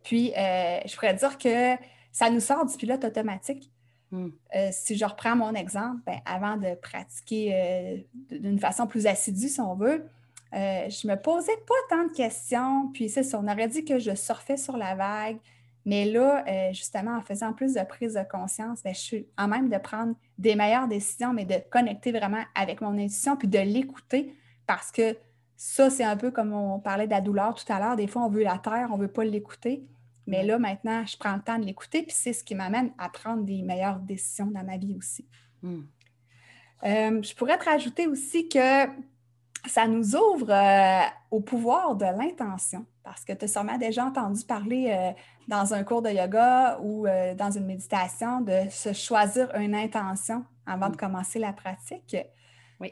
Puis, 0.04 0.34
je 0.36 0.96
pourrais 0.96 1.16
dire 1.16 1.38
que 1.40 1.76
ça 2.12 2.30
nous 2.30 2.40
sort 2.40 2.64
du 2.66 2.78
pilote 2.78 3.04
automatique. 3.04 3.72
Hmm. 4.12 4.30
Euh, 4.56 4.70
si 4.72 4.98
je 4.98 5.06
reprends 5.06 5.36
mon 5.36 5.54
exemple, 5.54 6.02
ben, 6.06 6.20
avant 6.26 6.58
de 6.58 6.74
pratiquer 6.76 7.52
euh, 7.54 7.98
d'une 8.32 8.60
façon 8.60 8.88
plus 8.88 9.06
assidue, 9.06 9.50
si 9.50 9.62
on 9.62 9.76
veut, 9.76 10.06
euh, 10.54 10.90
je 10.90 11.08
me 11.08 11.16
posais 11.16 11.58
pas 11.68 11.96
tant 11.96 12.06
de 12.06 12.14
questions. 12.14 12.90
Puis 12.94 13.10
ça, 13.10 13.22
on 13.38 13.48
aurait 13.48 13.68
dit 13.68 13.86
que 13.86 14.00
je 14.00 14.16
surfais 14.16 14.58
sur 14.58 14.78
la 14.78 14.96
vague. 14.96 15.38
Mais 15.86 16.06
là, 16.06 16.44
justement, 16.72 17.18
en 17.18 17.22
faisant 17.22 17.54
plus 17.54 17.74
de 17.74 17.84
prise 17.84 18.14
de 18.14 18.24
conscience, 18.30 18.84
ben, 18.84 18.94
je 18.94 19.00
suis 19.00 19.28
en 19.38 19.48
même 19.48 19.70
de 19.70 19.78
prendre 19.78 20.14
des 20.38 20.54
meilleures 20.54 20.88
décisions, 20.88 21.34
mais 21.34 21.46
de 21.46 21.56
connecter 21.72 22.12
vraiment 22.12 22.44
avec 22.54 22.82
mon 22.82 22.94
intuition, 22.94 23.38
puis 23.38 23.48
de 23.48 23.60
l'écouter, 23.60 24.36
parce 24.68 24.92
que 24.92 25.18
ça, 25.56 25.90
c'est 25.90 26.04
un 26.04 26.18
peu 26.18 26.32
comme 26.32 26.54
on 26.54 26.80
parlait 26.80 27.06
de 27.06 27.12
la 27.12 27.22
douleur 27.22 27.56
tout 27.56 27.72
à 27.72 27.80
l'heure. 27.80 27.96
Des 27.96 28.08
fois, 28.08 28.24
on 28.24 28.30
veut 28.30 28.44
la 28.44 28.58
terre, 28.58 28.90
on 28.92 28.98
ne 28.98 29.04
veut 29.04 29.08
pas 29.12 29.24
l'écouter. 29.24 29.84
Mais 30.30 30.44
là, 30.44 30.60
maintenant, 30.60 31.04
je 31.08 31.18
prends 31.18 31.34
le 31.34 31.42
temps 31.42 31.58
de 31.58 31.66
l'écouter, 31.66 32.04
puis 32.04 32.14
c'est 32.16 32.34
ce 32.34 32.44
qui 32.44 32.54
m'amène 32.54 32.92
à 33.00 33.10
prendre 33.10 33.44
des 33.44 33.64
meilleures 33.64 33.98
décisions 33.98 34.46
dans 34.46 34.64
ma 34.64 34.78
vie 34.78 34.96
aussi. 34.96 35.28
Hmm. 35.64 35.82
Euh, 36.84 37.22
je 37.24 37.34
pourrais 37.34 37.58
te 37.58 37.66
rajouter 37.66 38.06
aussi 38.06 38.48
que 38.48 38.86
ça 39.66 39.88
nous 39.88 40.16
ouvre 40.16 40.52
euh, 40.52 41.02
au 41.32 41.42
pouvoir 41.42 41.96
de 41.96 42.06
l'intention, 42.06 42.86
parce 43.04 43.26
que 43.26 43.34
tu 43.34 43.46
as 43.46 43.48
sûrement 43.48 43.80
déjà 43.80 44.06
entendu 44.06 44.46
parler 44.46 44.92
euh, 44.92 45.20
dans 45.48 45.74
un 45.74 45.84
cours 45.84 46.04
de 46.04 46.12
yoga 46.12 46.78
ou 46.80 47.08
dans 47.36 47.50
une 47.50 47.66
méditation 47.66 48.42
de 48.42 48.70
se 48.70 48.94
choisir 48.94 49.54
une 49.56 49.74
intention 49.74 50.46
avant 50.68 50.90
de 50.90 50.94
hmm. 50.94 50.98
commencer 50.98 51.40
la 51.40 51.54
pratique. 51.54 52.16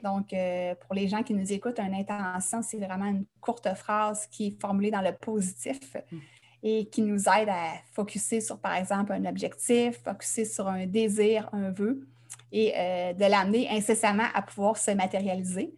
Donc, 0.03 0.35
pour 0.81 0.95
les 0.95 1.07
gens 1.07 1.23
qui 1.23 1.33
nous 1.33 1.53
écoutent, 1.53 1.79
une 1.79 1.93
intention, 1.93 2.61
c'est 2.61 2.77
vraiment 2.77 3.05
une 3.05 3.25
courte 3.39 3.73
phrase 3.75 4.27
qui 4.27 4.47
est 4.47 4.61
formulée 4.61 4.91
dans 4.91 5.01
le 5.01 5.13
positif. 5.13 5.95
Hmm 6.11 6.17
et 6.63 6.85
qui 6.85 7.01
nous 7.01 7.29
aide 7.29 7.49
à 7.49 7.73
focuser 7.93 8.41
sur, 8.41 8.59
par 8.59 8.75
exemple, 8.75 9.13
un 9.13 9.25
objectif, 9.25 10.01
focuser 10.03 10.45
sur 10.45 10.67
un 10.67 10.85
désir, 10.85 11.49
un 11.53 11.71
vœu, 11.71 12.07
et 12.51 12.73
euh, 12.75 13.13
de 13.13 13.25
l'amener 13.25 13.69
incessamment 13.69 14.27
à 14.33 14.41
pouvoir 14.41 14.77
se 14.77 14.91
matérialiser. 14.91 15.73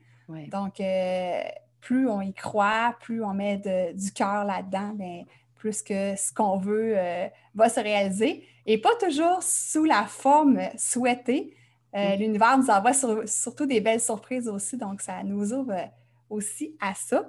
Donc, 0.51 0.79
euh, 0.79 1.41
plus 1.81 2.07
on 2.07 2.21
y 2.21 2.33
croit, 2.33 2.95
plus 3.01 3.23
on 3.23 3.33
met 3.33 3.57
du 3.95 4.11
cœur 4.11 4.45
là-dedans, 4.45 4.93
bien, 4.93 5.23
plus 5.55 5.81
que 5.81 6.15
ce 6.15 6.31
qu'on 6.31 6.57
veut 6.57 6.93
euh, 6.95 7.27
va 7.55 7.67
se 7.67 7.79
réaliser. 7.79 8.45
Et 8.67 8.77
pas 8.77 8.95
toujours 8.99 9.41
sous 9.41 9.85
la 9.85 10.03
forme 10.03 10.59
souhaitée. 10.77 11.55
Mm. 11.93 12.15
L'univers 12.19 12.57
nous 12.59 12.69
envoie 12.69 12.93
surtout 13.25 13.65
des 13.65 13.81
belles 13.81 14.01
surprises 14.01 14.47
aussi, 14.47 14.77
donc 14.77 15.01
ça 15.01 15.23
nous 15.23 15.51
ouvre 15.51 15.89
aussi 16.29 16.77
à 16.79 16.93
ça. 16.93 17.27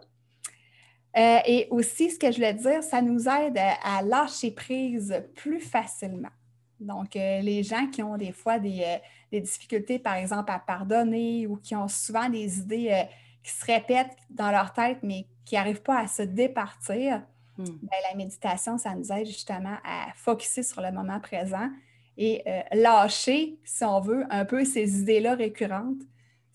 Euh, 1.16 1.38
et 1.44 1.66
aussi, 1.70 2.10
ce 2.10 2.18
que 2.18 2.30
je 2.30 2.36
voulais 2.36 2.54
dire, 2.54 2.82
ça 2.82 3.02
nous 3.02 3.28
aide 3.28 3.58
à, 3.82 4.02
lâcher 4.02 4.52
prise 4.52 5.22
plus 5.34 5.60
facilement. 5.60 6.30
Donc, 6.78 7.16
euh, 7.16 7.40
les 7.40 7.62
gens 7.62 7.86
qui 7.88 8.02
ont 8.02 8.16
des 8.16 8.32
fois 8.32 8.58
euh, 8.58 8.98
des, 9.32 9.40
difficultés, 9.40 9.98
par 9.98 10.14
exemple, 10.14 10.50
à 10.52 10.58
pardonner 10.58 11.46
ou 11.46 11.56
qui 11.56 11.74
ont 11.74 11.88
souvent 11.88 12.28
des 12.28 12.58
idées 12.58 13.06
qui 13.42 13.50
se 13.50 13.64
répètent 13.64 14.16
dans 14.30 14.50
leur 14.50 14.72
tête, 14.72 14.98
mais 15.02 15.26
qui 15.44 15.56
n'arrivent 15.56 15.82
pas 15.82 15.98
à 15.98 16.06
se 16.06 16.22
départir, 16.22 17.22
hmm. 17.58 17.64
ben, 17.64 17.98
la 18.10 18.16
méditation, 18.16 18.78
ça 18.78 18.94
nous 18.94 19.10
aide 19.12 19.26
justement 19.26 19.76
à 19.84 20.12
focuser 20.14 20.62
sur 20.62 20.80
le 20.80 20.92
moment 20.92 21.18
présent 21.20 21.68
et 22.16 22.44
lâcher, 22.72 23.58
si 23.64 23.82
on 23.82 23.98
veut, 23.98 24.26
un 24.28 24.44
peu 24.44 24.64
ces 24.66 25.00
idées-là 25.00 25.36
récurrentes 25.36 26.02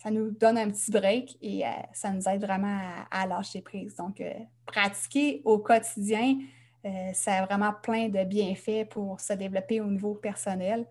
ça 0.06 0.12
nous 0.12 0.30
donne 0.30 0.60
un 0.60 0.70
petit 0.70 0.92
break 0.92 1.36
et 1.42 1.66
euh, 1.66 1.70
ça 1.92 2.12
nous 2.12 2.30
aide 2.30 2.40
vraiment 2.40 2.80
à, 3.10 3.26
lâcher 3.26 3.62
prise. 3.62 3.96
Donc, 3.96 4.22
euh, 4.22 4.32
pratiquer 4.68 5.42
au 5.46 5.58
quotidien, 5.58 6.38
euh, 6.86 7.10
ça 7.14 7.38
a 7.38 7.46
vraiment 7.48 7.74
plein 7.82 8.10
de 8.10 8.24
bienfaits 8.24 8.88
pour 8.88 9.20
se 9.20 9.34
développer 9.34 9.82
au 9.82 9.88
niveau 9.88 10.14
personnel. 10.14 10.86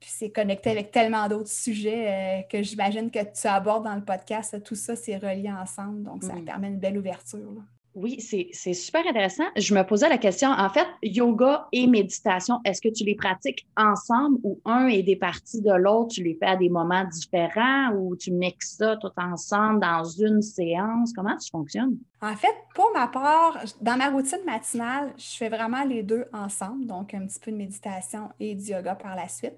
Puis 0.00 0.08
c'est 0.10 0.30
connecté 0.30 0.70
avec 0.70 0.92
tellement 0.92 1.28
d'autres 1.28 1.50
sujets 1.50 2.46
que 2.50 2.62
j'imagine 2.62 3.10
que 3.10 3.18
tu 3.18 3.46
abordes 3.48 3.84
dans 3.84 3.96
le 3.96 4.04
podcast. 4.04 4.62
Tout 4.62 4.76
ça, 4.76 4.96
c'est 4.96 5.18
relié 5.18 5.50
ensemble. 5.52 6.04
Donc, 6.04 6.22
ça 6.22 6.32
permet 6.46 6.68
une 6.68 6.78
belle 6.78 6.96
ouverture. 6.96 7.52
Oui, 8.00 8.20
c'est 8.20 8.74
super 8.74 9.04
intéressant. 9.08 9.42
Je 9.56 9.74
me 9.74 9.82
posais 9.82 10.08
la 10.08 10.18
question, 10.18 10.50
en 10.50 10.68
fait, 10.68 10.86
yoga 11.02 11.66
et 11.72 11.88
méditation, 11.88 12.60
est-ce 12.64 12.80
que 12.80 12.88
tu 12.88 13.02
les 13.02 13.16
pratiques 13.16 13.66
ensemble 13.76 14.38
ou 14.44 14.60
un 14.64 14.86
est 14.86 15.02
des 15.02 15.16
parties 15.16 15.60
de 15.60 15.72
l'autre, 15.72 16.14
tu 16.14 16.22
les 16.22 16.36
fais 16.36 16.46
à 16.46 16.54
des 16.54 16.68
moments 16.68 17.04
différents 17.04 17.92
ou 17.96 18.14
tu 18.14 18.30
mixes 18.30 18.76
ça 18.76 18.96
tout 18.98 19.10
ensemble 19.16 19.80
dans 19.80 20.04
une 20.04 20.42
séance? 20.42 21.12
Comment 21.12 21.36
tu 21.36 21.50
fonctionnes? 21.50 21.98
En 22.22 22.36
fait, 22.36 22.54
pour 22.72 22.88
ma 22.94 23.08
part, 23.08 23.58
dans 23.80 23.96
ma 23.96 24.10
routine 24.10 24.44
matinale, 24.46 25.12
je 25.16 25.36
fais 25.36 25.48
vraiment 25.48 25.82
les 25.82 26.04
deux 26.04 26.26
ensemble, 26.32 26.86
donc 26.86 27.14
un 27.14 27.26
petit 27.26 27.40
peu 27.40 27.50
de 27.50 27.56
méditation 27.56 28.28
et 28.38 28.54
du 28.54 28.70
yoga 28.70 28.94
par 28.94 29.16
la 29.16 29.26
suite. 29.26 29.56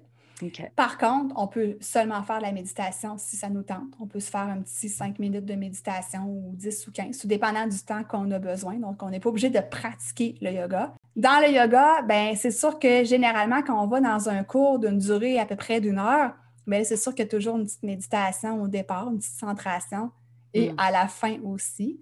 Par 0.75 0.97
contre, 0.97 1.33
on 1.37 1.47
peut 1.47 1.77
seulement 1.81 2.23
faire 2.23 2.39
la 2.41 2.51
méditation 2.51 3.17
si 3.17 3.35
ça 3.35 3.49
nous 3.49 3.63
tente. 3.63 3.93
On 3.99 4.07
peut 4.07 4.19
se 4.19 4.29
faire 4.29 4.41
un 4.41 4.61
petit 4.61 4.89
5 4.89 5.19
minutes 5.19 5.45
de 5.45 5.55
méditation 5.55 6.25
ou 6.25 6.55
10 6.55 6.87
ou 6.87 6.91
15, 6.91 7.17
tout 7.17 7.27
dépendant 7.27 7.67
du 7.67 7.79
temps 7.79 8.03
qu'on 8.03 8.29
a 8.31 8.39
besoin. 8.39 8.75
Donc, 8.75 9.01
on 9.03 9.09
n'est 9.09 9.19
pas 9.19 9.29
obligé 9.29 9.49
de 9.49 9.59
pratiquer 9.59 10.35
le 10.41 10.51
yoga. 10.51 10.93
Dans 11.15 11.41
le 11.45 11.53
yoga, 11.53 12.01
ben, 12.03 12.35
c'est 12.35 12.51
sûr 12.51 12.79
que 12.79 13.03
généralement, 13.03 13.61
quand 13.61 13.81
on 13.83 13.87
va 13.87 13.99
dans 13.99 14.29
un 14.29 14.43
cours 14.43 14.79
d'une 14.79 14.97
durée 14.97 15.39
à 15.39 15.45
peu 15.45 15.55
près 15.55 15.81
d'une 15.81 15.99
heure, 15.99 16.33
mais 16.65 16.83
c'est 16.83 16.97
sûr 16.97 17.13
qu'il 17.13 17.25
y 17.25 17.27
a 17.27 17.31
toujours 17.31 17.57
une 17.57 17.65
petite 17.65 17.83
méditation 17.83 18.61
au 18.61 18.67
départ, 18.67 19.09
une 19.09 19.17
petite 19.17 19.39
centration, 19.39 20.11
et 20.53 20.71
mm. 20.71 20.75
à 20.77 20.91
la 20.91 21.07
fin 21.07 21.37
aussi. 21.43 21.99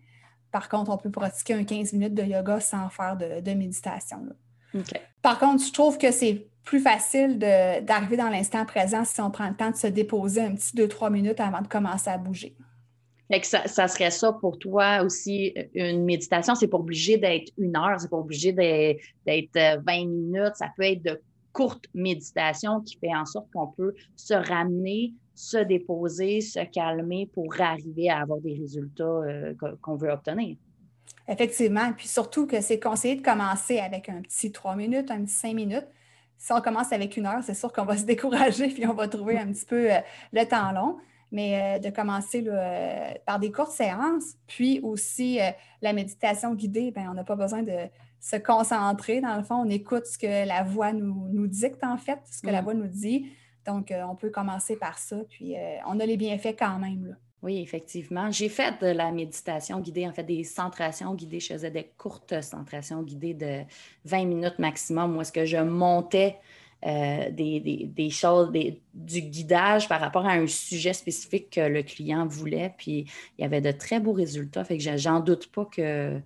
Par 0.51 0.67
contre, 0.69 0.91
on 0.91 0.97
peut 0.97 1.11
pratiquer 1.11 1.53
un 1.53 1.63
15 1.63 1.93
minutes 1.93 2.15
de 2.15 2.23
yoga 2.23 2.59
sans 2.59 2.89
faire 2.89 3.15
de, 3.15 3.53
méditation. 3.53 4.27
Par 5.21 5.39
contre, 5.39 5.63
je 5.65 5.71
trouve 5.71 5.97
que 5.97 6.11
c'est 6.11 6.47
plus 6.63 6.79
facile 6.79 7.39
d'arriver 7.39 8.17
dans 8.17 8.29
l'instant 8.29 8.65
présent 8.65 9.03
si 9.03 9.19
on 9.21 9.31
prend 9.31 9.49
le 9.49 9.55
temps 9.55 9.71
de 9.71 9.75
se 9.75 9.87
déposer 9.87 10.41
un 10.41 10.53
petit 10.53 10.75
2-3 10.75 11.11
minutes 11.11 11.39
avant 11.39 11.61
de 11.61 11.67
commencer 11.67 12.09
à 12.09 12.17
bouger. 12.17 12.55
ça, 13.41 13.67
ça, 13.67 13.87
serait 13.87 14.11
ça 14.11 14.33
pour 14.33 14.59
toi 14.59 15.01
aussi, 15.01 15.53
une 15.73 16.05
méditation. 16.05 16.53
C'est 16.53 16.67
pas 16.67 16.77
obligé 16.77 17.17
d'être 17.17 17.51
une 17.57 17.75
heure, 17.75 17.99
c'est 17.99 18.09
pas 18.09 18.17
obligé 18.17 18.51
d'être 18.53 18.99
20 19.25 19.57
euh, 19.57 20.05
minutes. 20.05 20.55
Ça 20.55 20.67
peut 20.77 20.83
être 20.83 21.03
de 21.03 21.19
courtes 21.53 21.85
méditations 21.95 22.81
qui 22.81 22.97
fait 22.99 23.15
en 23.15 23.25
sorte 23.25 23.47
qu'on 23.51 23.67
peut 23.67 23.93
se 24.15 24.35
ramener, 24.35 25.13
se 25.33 25.57
déposer, 25.57 26.41
se 26.41 26.59
calmer 26.71 27.29
pour 27.33 27.51
arriver 27.59 28.09
à 28.09 28.21
avoir 28.21 28.39
des 28.41 28.53
résultats 28.53 29.03
euh, 29.03 29.55
qu'on 29.81 29.95
veut 29.95 30.11
obtenir. 30.11 30.55
Effectivement. 31.29 31.93
Puis 31.93 32.07
surtout 32.07 32.47
que 32.47 32.59
c'est 32.61 32.79
conseillé 32.79 33.15
de 33.15 33.21
commencer 33.21 33.79
avec 33.79 34.09
un 34.09 34.21
petit 34.21 34.51
3 34.51 34.75
minutes, 34.75 35.11
un 35.11 35.23
petit 35.23 35.33
5 35.33 35.53
minutes. 35.53 35.87
Si 36.37 36.51
on 36.53 36.61
commence 36.61 36.91
avec 36.91 37.17
une 37.17 37.25
heure, 37.25 37.43
c'est 37.43 37.53
sûr 37.53 37.71
qu'on 37.71 37.85
va 37.85 37.97
se 37.97 38.03
décourager 38.05 38.67
puis 38.69 38.87
on 38.87 38.93
va 38.93 39.07
trouver 39.07 39.37
un 39.37 39.47
petit 39.47 39.65
peu 39.65 39.91
euh, 39.91 39.99
le 40.33 40.45
temps 40.45 40.71
long. 40.71 40.97
Mais 41.31 41.77
euh, 41.77 41.79
de 41.79 41.91
commencer 41.91 42.43
par 43.27 43.37
des 43.37 43.51
courtes 43.51 43.71
séances, 43.71 44.33
puis 44.47 44.79
aussi 44.81 45.37
la 45.83 45.93
méditation 45.93 46.55
guidée, 46.55 46.89
bien, 46.89 47.11
on 47.11 47.13
n'a 47.13 47.23
pas 47.23 47.35
besoin 47.35 47.61
de 47.61 47.87
se 48.19 48.35
concentrer. 48.35 49.21
Dans 49.21 49.35
le 49.35 49.43
fond, 49.43 49.55
on 49.55 49.69
écoute 49.69 50.05
ce 50.05 50.17
que 50.17 50.47
la 50.47 50.63
voix 50.63 50.93
nous, 50.93 51.47
dicte, 51.47 51.83
en 51.83 51.97
fait, 51.97 52.19
ce 52.31 52.41
que 52.41 52.49
la 52.49 52.61
mm. 52.61 52.65
voix 52.65 52.73
nous 52.73 52.87
dit. 52.87 53.31
Donc, 53.65 53.91
euh, 53.91 54.03
on 54.03 54.15
peut 54.15 54.29
commencer 54.29 54.75
par 54.75 54.97
ça, 54.97 55.17
puis 55.29 55.57
euh, 55.57 55.77
on 55.85 55.99
a 55.99 56.05
les 56.05 56.17
bienfaits 56.17 56.55
quand 56.57 56.79
même. 56.79 57.15
Oui, 57.41 57.61
effectivement. 57.61 58.31
J'ai 58.31 58.49
fait 58.49 58.81
de 58.81 58.87
la 58.87 59.11
méditation 59.11 59.79
guidée, 59.79 60.05
en 60.05 60.11
fait, 60.11 60.23
des 60.23 60.43
centrations 60.43 61.13
guidées. 61.13 61.39
Je 61.39 61.53
faisais 61.53 61.71
des 61.71 61.89
courtes 61.97 62.41
centrations 62.41 63.01
guidées 63.01 63.33
de 63.33 63.61
20 64.05 64.25
minutes 64.25 64.59
maximum, 64.59 65.15
où 65.15 65.21
est-ce 65.21 65.31
que 65.31 65.45
je 65.45 65.57
montais 65.57 66.37
euh, 66.85 67.29
des, 67.31 68.09
choses, 68.09 68.51
du 68.93 69.21
guidage 69.21 69.89
par 69.89 69.99
rapport 69.99 70.25
à 70.25 70.31
un 70.31 70.47
sujet 70.47 70.93
spécifique 70.93 71.49
que 71.49 71.61
le 71.61 71.83
client 71.83 72.25
voulait. 72.25 72.73
Puis 72.77 73.05
il 73.37 73.41
y 73.41 73.45
avait 73.45 73.59
de 73.59 73.71
très 73.71 73.99
beaux 73.99 74.13
résultats. 74.13 74.63
Fait 74.63 74.77
que 74.77 74.97
j'en 74.97 75.19
doute 75.19 75.47
pas 75.47 75.65
que 75.65 76.21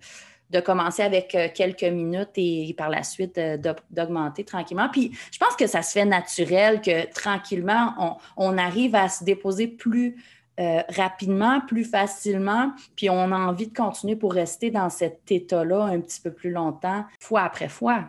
de 0.50 0.60
commencer 0.60 1.02
avec 1.02 1.34
euh, 1.34 1.48
quelques 1.52 1.82
minutes 1.82 2.30
et 2.36 2.72
par 2.78 2.88
la 2.88 3.02
suite 3.02 3.36
euh, 3.38 3.58
d'augmenter 3.90 4.44
tranquillement. 4.44 4.88
Puis 4.88 5.10
je 5.32 5.38
pense 5.38 5.56
que 5.56 5.66
ça 5.66 5.82
se 5.82 5.92
fait 5.92 6.04
naturel 6.04 6.80
que 6.80 7.10
tranquillement, 7.12 8.20
on, 8.36 8.56
arrive 8.56 8.94
à 8.94 9.08
se 9.08 9.24
déposer 9.24 9.66
plus 9.66 10.16
euh, 10.60 10.82
rapidement, 10.88 11.60
plus 11.60 11.84
facilement, 11.84 12.72
puis 12.94 13.10
on 13.10 13.32
a 13.32 13.36
envie 13.36 13.66
de 13.66 13.76
continuer 13.76 14.14
pour 14.14 14.32
rester 14.32 14.70
dans 14.70 14.88
cet 14.88 15.30
état-là 15.30 15.82
un 15.84 16.00
petit 16.00 16.20
peu 16.20 16.32
plus 16.32 16.50
longtemps, 16.50 17.04
fois 17.18 17.42
après 17.42 17.68
fois. 17.68 18.04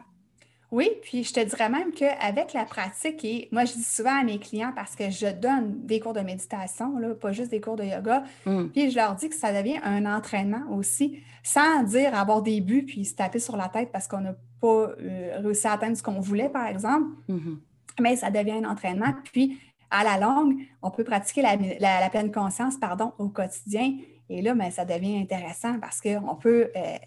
Oui, 0.72 0.90
puis 1.02 1.24
je 1.24 1.34
te 1.34 1.40
dirais 1.40 1.70
même 1.70 1.92
qu'avec 1.92 2.54
la 2.54 2.66
pratique, 2.66 3.24
et 3.24 3.48
moi 3.52 3.66
je 3.66 3.74
dis 3.74 3.84
souvent 3.84 4.20
à 4.20 4.24
mes 4.24 4.40
clients 4.40 4.74
parce 4.76 4.96
que 4.96 5.10
je 5.10 5.28
donne 5.28 5.86
des 5.86 6.00
cours 6.00 6.14
de 6.14 6.20
méditation, 6.20 6.98
là, 7.00 7.16
pas 7.16 7.32
juste 7.32 7.50
des 7.50 7.62
cours 7.62 7.78
de 7.78 7.84
yoga, 7.84 8.24
mm. 8.46 8.66
puis 8.74 8.92
je 8.92 8.96
leur 8.96 9.16
dis 9.16 9.30
que 9.30 9.36
ça 9.36 9.54
devient 9.54 9.80
un 9.84 10.06
entraînement 10.06 10.64
aussi, 10.72 11.20
sans 11.44 11.84
dire 11.84 12.14
avoir 12.14 12.42
des 12.42 12.62
buts 12.62 12.84
puis 12.86 13.06
se 13.06 13.16
taper 13.16 13.40
sur 13.40 13.58
la 13.58 13.70
tête 13.70 13.90
parce 13.92 14.08
qu'on 14.08 14.22
n'a 14.22 14.36
pas 14.60 14.92
euh, 15.00 15.40
réussi 15.42 15.66
à 15.66 15.74
atteindre 15.74 15.98
ce 15.98 16.04
qu'on 16.04 16.20
voulait, 16.20 16.50
par 16.50 16.68
exemple, 16.68 17.08
mm-hmm. 17.30 17.58
mais 18.02 18.16
ça 18.18 18.30
devient 18.30 18.64
un 18.64 18.70
entraînement. 18.70 19.14
Puis 19.32 19.60
à 19.92 20.04
la 20.04 20.18
longue, 20.18 20.56
on 20.82 20.92
peut 20.92 21.04
pratiquer 21.04 21.42
la, 21.42 22.10
pleine 22.10 22.32
conscience 22.32 22.78
pardon, 22.78 23.14
au 23.18 23.30
quotidien. 23.30 23.98
Et 24.30 24.42
là, 24.42 24.56
ben, 24.56 24.72
ça 24.72 24.86
devient 24.86 25.18
intéressant 25.20 25.80
parce 25.80 26.02
qu'on 26.02 26.36
peut 26.36 26.72
euh, 26.76 26.98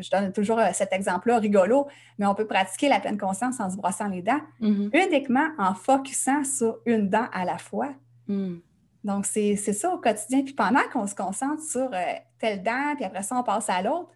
je 0.00 0.10
donne 0.10 0.32
toujours 0.32 0.58
euh, 0.58 0.70
cet 0.72 0.92
exemple-là 0.92 1.38
rigolo, 1.38 1.88
mais 2.18 2.26
on 2.26 2.34
peut 2.34 2.46
pratiquer 2.46 2.88
la 2.88 3.00
pleine 3.00 3.18
conscience 3.18 3.60
en 3.60 3.70
se 3.70 3.76
brossant 3.76 4.08
les 4.08 4.22
dents, 4.22 4.40
mm-hmm. 4.60 5.06
uniquement 5.06 5.48
en 5.58 5.74
focusant 5.74 6.44
sur 6.44 6.78
une 6.86 7.08
dent 7.08 7.26
à 7.32 7.44
la 7.44 7.58
fois. 7.58 7.90
Mm. 8.26 8.56
Donc, 9.04 9.26
c'est 9.26 9.56
ça 9.56 9.94
au 9.94 9.98
quotidien. 9.98 10.42
Puis 10.42 10.54
pendant 10.54 10.82
qu'on 10.92 11.06
se 11.06 11.14
concentre 11.14 11.62
sur 11.62 11.90
euh, 11.92 12.12
telle 12.38 12.62
dent, 12.62 12.94
puis 12.96 13.04
après 13.04 13.22
ça, 13.22 13.36
on 13.36 13.42
passe 13.42 13.70
à 13.70 13.80
l'autre, 13.82 14.10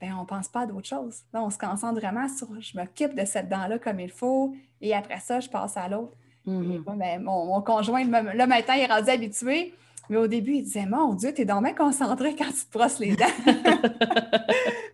bien, 0.00 0.16
on 0.16 0.22
ne 0.22 0.26
pense 0.26 0.48
pas 0.48 0.60
à 0.60 0.66
d'autres 0.66 0.88
choses. 0.88 1.22
on 1.34 1.50
se 1.50 1.58
concentre 1.58 2.00
vraiment 2.00 2.28
sur 2.28 2.48
je 2.60 2.78
m'occupe 2.78 3.14
de 3.14 3.24
cette 3.24 3.48
dent-là 3.48 3.78
comme 3.78 4.00
il 4.00 4.10
faut, 4.10 4.54
et 4.80 4.94
après 4.94 5.20
ça, 5.20 5.40
je 5.40 5.48
passe 5.48 5.76
à 5.76 5.88
l'autre. 5.88 6.16
Mm-hmm. 6.46 6.98
Ben, 6.98 7.22
mon, 7.22 7.60
conjoint, 7.62 8.04
là, 8.04 8.46
maintenant, 8.46 8.74
il 8.74 8.82
est 8.82 8.86
rendu 8.86 9.10
habitué. 9.10 9.74
Mais 10.08 10.16
au 10.16 10.26
début, 10.26 10.54
il 10.54 10.62
disait 10.64 10.86
Mon 10.86 11.14
Dieu, 11.14 11.32
tu 11.32 11.42
es 11.42 11.44
donc 11.44 11.62
bien 11.62 11.74
concentré 11.74 12.34
quand 12.34 12.46
tu 12.46 12.66
te 12.66 12.76
brosses 12.76 12.98
les 12.98 13.14
dents. 13.14 13.26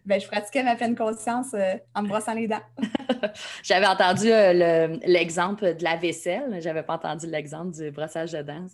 ben, 0.04 0.20
je 0.20 0.26
pratiquais 0.26 0.62
ma 0.62 0.76
pleine 0.76 0.94
conscience 0.94 1.54
euh, 1.54 1.74
en 1.94 2.02
me 2.02 2.08
brossant 2.08 2.34
les 2.34 2.46
dents. 2.46 2.60
J'avais 3.62 3.86
entendu 3.86 4.30
euh, 4.30 4.98
l'exemple 5.06 5.74
de 5.74 5.84
la 5.84 5.96
vaisselle. 5.96 6.58
J'avais 6.60 6.82
pas 6.82 6.94
entendu 6.94 7.26
l'exemple 7.26 7.70
du 7.74 7.90
brossage 7.90 8.32
de 8.32 8.42
dents. 8.42 8.66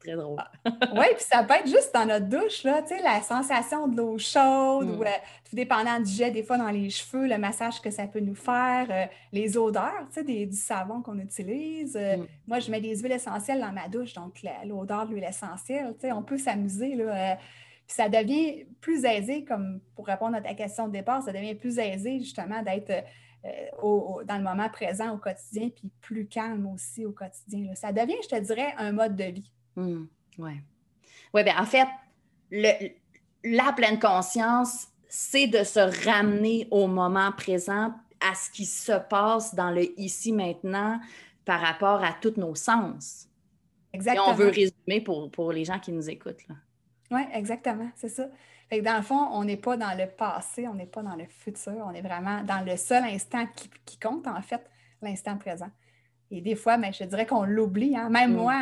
Très 0.00 0.16
drôle. 0.16 0.38
oui, 0.66 1.06
puis 1.14 1.24
ça 1.24 1.44
peut 1.44 1.54
être 1.54 1.68
juste 1.68 1.92
dans 1.94 2.06
notre 2.06 2.26
douche, 2.26 2.64
là, 2.64 2.82
tu 2.82 2.88
sais, 2.88 3.02
la 3.02 3.20
sensation 3.20 3.86
de 3.86 3.96
l'eau 3.96 4.18
chaude 4.18 4.88
mm. 4.88 4.98
ou 4.98 5.02
euh, 5.02 5.08
tout 5.48 5.56
dépendant 5.56 6.00
du 6.00 6.10
jet, 6.10 6.30
des 6.30 6.42
fois 6.42 6.58
dans 6.58 6.70
les 6.70 6.90
cheveux, 6.90 7.26
le 7.26 7.38
massage 7.38 7.80
que 7.80 7.90
ça 7.90 8.06
peut 8.06 8.20
nous 8.20 8.34
faire, 8.34 8.86
euh, 8.90 9.06
les 9.32 9.56
odeurs, 9.56 10.06
tu 10.12 10.24
sais, 10.24 10.46
du 10.46 10.56
savon 10.56 11.02
qu'on 11.02 11.18
utilise. 11.18 11.96
Euh, 11.96 12.16
mm. 12.16 12.26
Moi, 12.48 12.60
je 12.60 12.70
mets 12.70 12.80
des 12.80 12.96
huiles 12.96 13.12
essentielles 13.12 13.60
dans 13.60 13.72
ma 13.72 13.88
douche, 13.88 14.14
donc 14.14 14.40
l'odeur 14.64 15.06
de 15.06 15.12
l'huile 15.12 15.24
essentielle, 15.24 15.94
tu 15.94 16.06
sais, 16.06 16.12
on 16.12 16.22
peut 16.22 16.38
s'amuser, 16.38 16.94
là. 16.94 17.36
puis 17.86 17.94
ça 17.94 18.08
devient 18.08 18.64
plus 18.80 19.04
aisé, 19.04 19.44
comme 19.44 19.80
pour 19.94 20.06
répondre 20.06 20.36
à 20.36 20.40
ta 20.40 20.54
question 20.54 20.88
de 20.88 20.92
départ, 20.92 21.22
ça 21.22 21.32
devient 21.32 21.54
plus 21.54 21.78
aisé 21.78 22.18
justement 22.18 22.62
d'être 22.62 23.04
dans 23.42 24.36
le 24.36 24.42
moment 24.42 24.68
présent 24.68 25.14
au 25.14 25.18
quotidien, 25.18 25.70
puis 25.70 25.90
plus 26.00 26.26
calme 26.26 26.66
aussi 26.66 27.06
au 27.06 27.12
quotidien. 27.12 27.74
Ça 27.74 27.90
devient, 27.90 28.16
je 28.22 28.28
te 28.28 28.40
dirais, 28.40 28.74
un 28.76 28.92
mode 28.92 29.16
de 29.16 29.24
vie. 29.24 29.50
Oui. 29.80 30.08
Ouais. 30.38 30.62
Ouais, 31.32 31.44
bien, 31.44 31.60
en 31.60 31.66
fait, 31.66 31.86
le, 32.50 32.90
la 33.44 33.72
pleine 33.72 33.98
conscience, 33.98 34.88
c'est 35.08 35.46
de 35.46 35.64
se 35.64 35.80
ramener 36.08 36.68
au 36.70 36.86
moment 36.86 37.32
présent, 37.32 37.94
à 38.20 38.34
ce 38.34 38.50
qui 38.50 38.66
se 38.66 38.92
passe 39.08 39.54
dans 39.54 39.70
le 39.70 39.98
ici 39.98 40.32
maintenant 40.32 41.00
par 41.44 41.60
rapport 41.60 42.04
à 42.04 42.12
tous 42.12 42.34
nos 42.36 42.54
sens. 42.54 43.28
Exactement. 43.92 44.26
Et 44.26 44.30
on 44.30 44.34
veut 44.34 44.48
résumer 44.48 45.00
pour, 45.02 45.30
pour 45.30 45.52
les 45.52 45.64
gens 45.64 45.78
qui 45.78 45.90
nous 45.90 46.08
écoutent. 46.08 46.46
Oui, 47.10 47.22
exactement, 47.32 47.90
c'est 47.96 48.08
ça. 48.08 48.28
Fait 48.68 48.82
dans 48.82 48.98
le 48.98 49.02
fond, 49.02 49.28
on 49.32 49.42
n'est 49.42 49.56
pas 49.56 49.76
dans 49.76 49.96
le 49.98 50.06
passé, 50.06 50.68
on 50.68 50.74
n'est 50.74 50.86
pas 50.86 51.02
dans 51.02 51.16
le 51.16 51.26
futur, 51.26 51.82
on 51.84 51.92
est 51.92 52.02
vraiment 52.02 52.44
dans 52.44 52.64
le 52.64 52.76
seul 52.76 53.02
instant 53.04 53.46
qui, 53.46 53.68
qui 53.84 53.98
compte, 53.98 54.28
en 54.28 54.40
fait, 54.42 54.64
l'instant 55.02 55.36
présent. 55.36 55.70
Et 56.30 56.40
des 56.40 56.54
fois, 56.54 56.76
ben, 56.76 56.92
je 56.92 57.04
dirais 57.04 57.26
qu'on 57.26 57.44
l'oublie. 57.44 57.96
Hein. 57.96 58.08
Même 58.08 58.32
mm. 58.32 58.36
moi, 58.36 58.54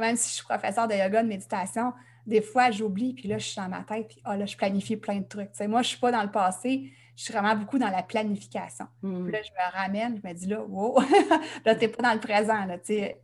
même 0.00 0.16
si 0.16 0.28
je 0.30 0.34
suis 0.34 0.44
professeur 0.44 0.86
de 0.86 0.94
yoga, 0.94 1.22
de 1.22 1.28
méditation, 1.28 1.92
des 2.26 2.42
fois, 2.42 2.70
j'oublie, 2.70 3.14
puis 3.14 3.28
là, 3.28 3.38
je 3.38 3.46
suis 3.46 3.60
dans 3.60 3.68
ma 3.68 3.82
tête, 3.82 4.08
puis 4.08 4.22
oh, 4.26 4.34
là, 4.34 4.44
je 4.44 4.56
planifie 4.56 4.96
plein 4.96 5.18
de 5.18 5.24
trucs. 5.24 5.48
moi, 5.60 5.82
je 5.82 5.86
ne 5.86 5.90
suis 5.90 5.98
pas 5.98 6.12
dans 6.12 6.22
le 6.22 6.30
passé, 6.30 6.92
je 7.16 7.24
suis 7.24 7.32
vraiment 7.32 7.56
beaucoup 7.56 7.78
dans 7.78 7.88
la 7.88 8.02
planification. 8.02 8.86
Mm. 9.02 9.24
Puis 9.24 9.32
là, 9.32 9.38
je 9.42 9.50
me 9.50 9.80
ramène, 9.80 10.20
je 10.22 10.28
me 10.28 10.34
dis 10.34 10.46
là, 10.46 10.62
wow, 10.62 11.00
là, 11.64 11.74
tu 11.74 11.80
n'es 11.80 11.88
pas 11.88 12.02
dans 12.02 12.14
le 12.14 12.20
présent. 12.20 12.64
Là, 12.66 12.76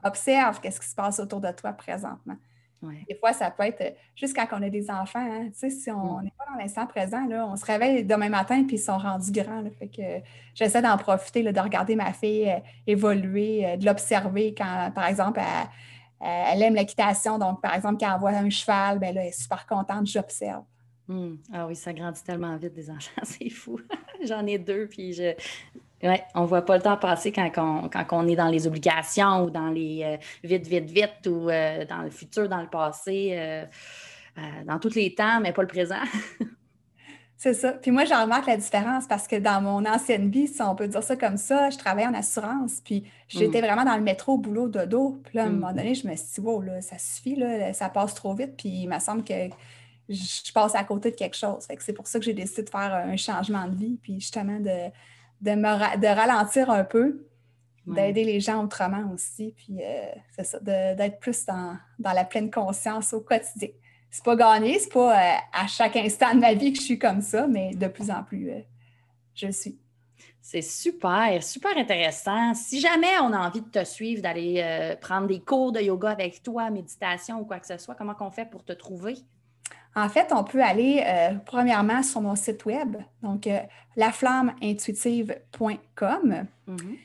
observe 0.02 0.60
qu'est-ce 0.60 0.80
qui 0.80 0.88
se 0.88 0.94
passe 0.94 1.20
autour 1.20 1.40
de 1.40 1.52
toi 1.52 1.72
présentement. 1.72 2.36
Des 3.08 3.14
fois, 3.14 3.32
ça 3.32 3.50
peut 3.50 3.64
être 3.64 3.80
euh, 3.80 3.90
juste 4.14 4.34
quand 4.36 4.46
on 4.52 4.62
a 4.62 4.68
des 4.68 4.90
enfants. 4.90 5.20
Hein, 5.20 5.48
si 5.52 5.90
on 5.90 6.18
mm. 6.18 6.24
n'est 6.24 6.32
pas 6.36 6.44
dans 6.50 6.58
l'instant 6.58 6.86
présent, 6.86 7.26
là, 7.26 7.46
on 7.46 7.56
se 7.56 7.64
réveille 7.64 8.04
demain 8.04 8.28
matin 8.28 8.64
puis 8.64 8.76
ils 8.76 8.80
sont 8.80 8.98
rendus 8.98 9.32
grands. 9.32 9.62
fait 9.78 9.88
que 9.88 10.26
j'essaie 10.54 10.82
d'en 10.82 10.96
profiter, 10.96 11.42
de 11.42 11.60
regarder 11.60 11.96
ma 11.96 12.12
fille 12.12 12.50
euh, 12.50 12.58
évoluer, 12.86 13.66
euh, 13.66 13.76
de 13.76 13.86
l'observer 13.86 14.54
quand, 14.56 14.90
par 14.94 15.06
exemple, 15.06 15.40
elle, 16.20 16.62
aime 16.62 16.74
l'équitation. 16.74 17.38
Donc, 17.38 17.60
par 17.60 17.74
exemple, 17.74 17.96
quand 18.00 18.12
elle 18.12 18.20
voit 18.20 18.30
un 18.30 18.50
cheval, 18.50 18.98
ben 18.98 19.14
là, 19.14 19.22
elle 19.22 19.28
est 19.28 19.40
super 19.40 19.66
contente, 19.66 20.06
j'observe. 20.06 20.64
Mm. 21.08 21.34
Ah 21.52 21.66
oui, 21.66 21.76
ça 21.76 21.92
grandit 21.92 22.22
tellement 22.22 22.56
vite 22.56 22.74
des 22.74 22.90
enfants, 22.90 23.10
c'est 23.22 23.50
fou. 23.50 23.78
J'en 24.24 24.46
ai 24.46 24.58
deux, 24.58 24.86
puis 24.86 25.12
je, 25.12 25.34
oui, 26.04 26.16
on 26.34 26.42
ne 26.42 26.46
voit 26.46 26.62
pas 26.62 26.76
le 26.76 26.82
temps 26.82 26.96
passer 26.96 27.32
quand 27.32 27.50
on, 28.12 28.28
est 28.28 28.36
dans 28.36 28.48
les 28.48 28.66
obligations 28.66 29.44
ou 29.44 29.50
dans 29.50 29.70
les 29.70 30.02
euh, 30.04 30.16
vite, 30.42 30.66
vite, 30.66 30.90
vite 30.90 31.26
ou 31.26 31.48
euh, 31.48 31.84
dans 31.86 32.02
le 32.02 32.10
futur, 32.10 32.48
dans 32.48 32.60
le 32.60 32.68
passé, 32.68 33.30
euh, 33.32 33.64
dans 34.66 34.78
tous 34.78 34.94
les 34.94 35.14
temps, 35.14 35.40
mais 35.40 35.52
pas 35.52 35.62
le 35.62 35.68
présent. 35.68 36.02
C'est 37.36 37.54
ça. 37.54 37.72
Puis 37.72 37.90
moi, 37.90 38.04
j'en 38.04 38.22
remarque 38.22 38.46
la 38.46 38.56
différence 38.56 39.06
parce 39.06 39.26
que 39.26 39.36
dans 39.36 39.60
mon 39.60 39.84
ancienne 39.84 40.30
vie, 40.30 40.46
si 40.46 40.62
on 40.62 40.74
peut 40.74 40.88
dire 40.88 41.02
ça 41.02 41.16
comme 41.16 41.36
ça, 41.36 41.68
je 41.70 41.78
travaillais 41.78 42.06
en 42.06 42.14
assurance, 42.14 42.80
puis 42.82 43.04
j'étais 43.28 43.60
mm. 43.60 43.64
vraiment 43.64 43.84
dans 43.84 43.96
le 43.96 44.02
métro, 44.02 44.38
boulot, 44.38 44.68
dodo. 44.68 45.20
Puis 45.24 45.36
là, 45.36 45.44
à 45.44 45.46
un 45.46 45.50
moment 45.50 45.72
mm. 45.72 45.76
donné, 45.76 45.94
je 45.94 46.06
me 46.06 46.14
suis 46.16 46.26
dit, 46.34 46.40
wow, 46.40 46.62
là, 46.62 46.80
ça 46.80 46.96
suffit, 46.98 47.36
là, 47.36 47.72
ça 47.72 47.88
passe 47.88 48.14
trop 48.14 48.34
vite, 48.34 48.56
puis 48.56 48.68
il 48.68 48.88
me 48.88 48.98
semble 48.98 49.24
que 49.24 49.34
je 50.08 50.52
passe 50.52 50.74
à 50.74 50.84
côté 50.84 51.10
de 51.10 51.16
quelque 51.16 51.36
chose. 51.36 51.66
c'est 51.78 51.92
pour 51.92 52.06
ça 52.06 52.18
que 52.18 52.24
j'ai 52.24 52.34
décidé 52.34 52.62
de 52.62 52.70
faire 52.70 52.94
un 52.94 53.16
changement 53.16 53.66
de 53.68 53.76
vie, 53.76 53.98
puis 54.00 54.20
justement 54.20 54.60
de 54.60 54.90
de, 55.44 55.50
me 55.54 55.98
de 55.98 56.06
ralentir 56.06 56.70
un 56.70 56.84
peu, 56.84 57.26
d'aider 57.86 58.24
les 58.24 58.40
gens 58.40 58.64
autrement 58.64 59.12
aussi. 59.12 59.54
Puis 59.56 59.76
euh, 59.80 60.06
c'est 60.34 60.44
ça, 60.44 60.58
d'être 60.60 61.18
plus 61.18 61.44
dans, 61.44 61.76
la 61.98 62.24
pleine 62.24 62.50
conscience 62.50 63.12
au 63.12 63.20
quotidien. 63.20 63.68
C'est 64.10 64.24
pas 64.24 64.36
gagné, 64.36 64.78
c'est 64.78 64.92
pas 64.92 65.12
euh, 65.12 65.36
à 65.52 65.66
chaque 65.66 65.96
instant 65.96 66.34
de 66.34 66.40
ma 66.40 66.54
vie 66.54 66.72
que 66.72 66.78
je 66.78 66.84
suis 66.84 66.98
comme 66.98 67.20
ça, 67.20 67.46
mais 67.46 67.74
de 67.74 67.88
plus 67.88 68.10
en 68.10 68.22
plus, 68.22 68.50
euh, 68.50 68.60
je 69.34 69.50
suis. 69.50 69.78
C'est 70.40 70.62
super, 70.62 71.42
super 71.42 71.76
intéressant. 71.76 72.52
Si 72.54 72.78
jamais 72.78 73.18
on 73.22 73.32
a 73.32 73.46
envie 73.46 73.62
de 73.62 73.68
te 73.68 73.82
suivre, 73.82 74.20
d'aller 74.20 74.94
prendre 75.00 75.26
des 75.26 75.40
cours 75.40 75.72
de 75.72 75.80
yoga 75.80 76.10
avec 76.10 76.42
toi, 76.42 76.68
méditation 76.68 77.40
ou 77.40 77.46
quoi 77.46 77.58
que 77.60 77.66
ce 77.66 77.78
soit, 77.78 77.94
comment 77.94 78.14
on 78.20 78.30
fait 78.30 78.44
pour 78.44 78.62
te 78.62 78.74
trouver? 78.74 79.16
En 79.96 80.08
fait, 80.08 80.32
on 80.32 80.44
peut 80.44 80.62
aller 80.62 81.04
premièrement 81.46 82.02
sur 82.02 82.20
mon 82.20 82.34
site 82.34 82.64
web, 82.64 82.96
donc 83.22 83.48
laflammeintuitive.com. 83.96 86.46
Mm-hmm. 86.68 86.96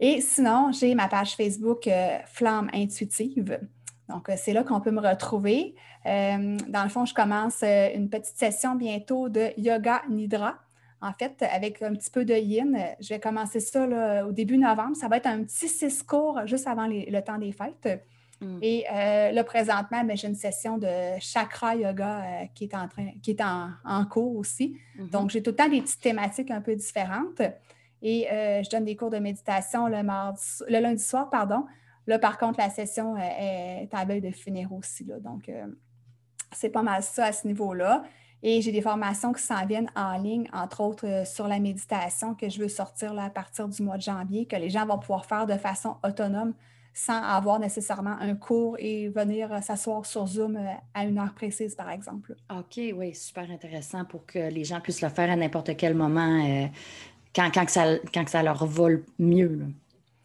Et 0.00 0.20
sinon, 0.20 0.72
j'ai 0.72 0.94
ma 0.94 1.08
page 1.08 1.36
Facebook 1.36 1.86
euh, 1.86 2.18
Flamme 2.26 2.68
Intuitive. 2.74 3.60
Donc, 4.08 4.28
euh, 4.28 4.34
c'est 4.36 4.52
là 4.52 4.64
qu'on 4.64 4.80
peut 4.80 4.90
me 4.90 5.00
retrouver. 5.00 5.74
Euh, 6.06 6.56
dans 6.68 6.82
le 6.82 6.88
fond, 6.88 7.06
je 7.06 7.14
commence 7.14 7.62
une 7.62 8.10
petite 8.10 8.36
session 8.36 8.74
bientôt 8.74 9.28
de 9.28 9.50
yoga 9.56 10.02
nidra. 10.10 10.56
En 11.00 11.12
fait, 11.12 11.44
avec 11.52 11.82
un 11.82 11.94
petit 11.94 12.10
peu 12.10 12.24
de 12.24 12.34
yin. 12.34 12.78
Je 12.98 13.10
vais 13.10 13.20
commencer 13.20 13.60
ça 13.60 14.26
au 14.26 14.32
début 14.32 14.56
novembre. 14.56 14.96
Ça 14.96 15.08
va 15.08 15.18
être 15.18 15.26
un 15.26 15.44
petit 15.44 15.68
six 15.68 16.02
cours 16.02 16.40
juste 16.46 16.66
avant 16.66 16.86
le 16.86 17.20
temps 17.20 17.38
des 17.38 17.52
fêtes. 17.52 18.00
Mm. 18.44 18.58
Et 18.62 18.84
là, 19.32 19.44
présentement, 19.44 20.04
ben, 20.04 20.16
j'ai 20.16 20.28
une 20.28 20.34
session 20.34 20.78
de 20.78 21.18
chakra 21.20 21.76
yoga 21.76 22.22
qui 22.54 22.64
est 22.64 22.74
en 22.74 22.88
train, 22.88 23.10
qui 23.22 23.32
est 23.32 23.42
en, 23.42 24.04
cours 24.06 24.36
aussi. 24.36 24.76
Mm-hmm. 24.98 25.10
Donc, 25.10 25.30
j'ai 25.30 25.42
tout 25.42 25.50
le 25.50 25.56
temps 25.56 25.68
des 25.68 25.80
petites 25.80 26.00
thématiques 26.00 26.50
un 26.50 26.60
peu 26.60 26.76
différentes. 26.76 27.42
Et 28.04 28.30
euh, 28.30 28.62
je 28.62 28.68
donne 28.68 28.84
des 28.84 28.96
cours 28.96 29.08
de 29.08 29.18
méditation 29.18 29.88
le, 29.88 29.96
le 29.96 30.78
lundi 30.78 31.02
soir, 31.02 31.30
pardon. 31.30 31.64
Là, 32.06 32.18
par 32.18 32.36
contre, 32.36 32.60
la 32.60 32.68
session 32.68 33.16
euh, 33.16 33.18
est 33.18 33.88
à 33.92 34.04
veille 34.04 34.20
de 34.20 34.30
finir 34.30 34.70
aussi. 34.72 35.04
donc, 35.04 35.48
euh, 35.48 35.66
c'est 36.52 36.68
pas 36.68 36.82
mal 36.82 37.02
ça 37.02 37.24
à 37.24 37.32
ce 37.32 37.46
niveau-là. 37.46 38.04
Et 38.42 38.60
j'ai 38.60 38.72
des 38.72 38.82
formations 38.82 39.32
qui 39.32 39.42
s'en 39.42 39.64
viennent 39.64 39.90
en 39.96 40.18
ligne, 40.18 40.46
entre 40.52 40.82
autres 40.82 41.26
sur 41.26 41.48
la 41.48 41.58
méditation 41.58 42.34
que 42.34 42.50
je 42.50 42.60
veux 42.60 42.68
sortir 42.68 43.14
là, 43.14 43.24
à 43.24 43.30
partir 43.30 43.66
du 43.68 43.82
mois 43.82 43.96
de 43.96 44.02
janvier, 44.02 44.44
que 44.44 44.54
les 44.54 44.68
gens 44.68 44.84
vont 44.84 44.98
pouvoir 44.98 45.24
faire 45.24 45.46
de 45.46 45.56
façon 45.56 45.96
autonome 46.04 46.52
sans 46.94 47.20
avoir 47.20 47.58
nécessairement 47.58 48.16
un 48.20 48.36
cours 48.36 48.76
et 48.78 49.08
venir 49.08 49.62
s'asseoir 49.62 50.06
sur 50.06 50.26
Zoom 50.26 50.58
à 50.94 51.04
une 51.04 51.18
heure 51.18 51.34
précise, 51.34 51.74
par 51.74 51.90
exemple. 51.90 52.36
OK, 52.50 52.80
oui, 52.94 53.14
super 53.14 53.50
intéressant 53.50 54.04
pour 54.04 54.24
que 54.24 54.38
les 54.38 54.64
gens 54.64 54.80
puissent 54.80 55.02
le 55.02 55.08
faire 55.08 55.30
à 55.30 55.36
n'importe 55.36 55.76
quel 55.76 55.94
moment 55.94 56.70
quand, 57.34 57.50
quand, 57.52 57.68
ça, 57.68 57.96
quand 58.12 58.28
ça 58.28 58.42
leur 58.42 58.64
vole 58.64 59.02
mieux. 59.18 59.66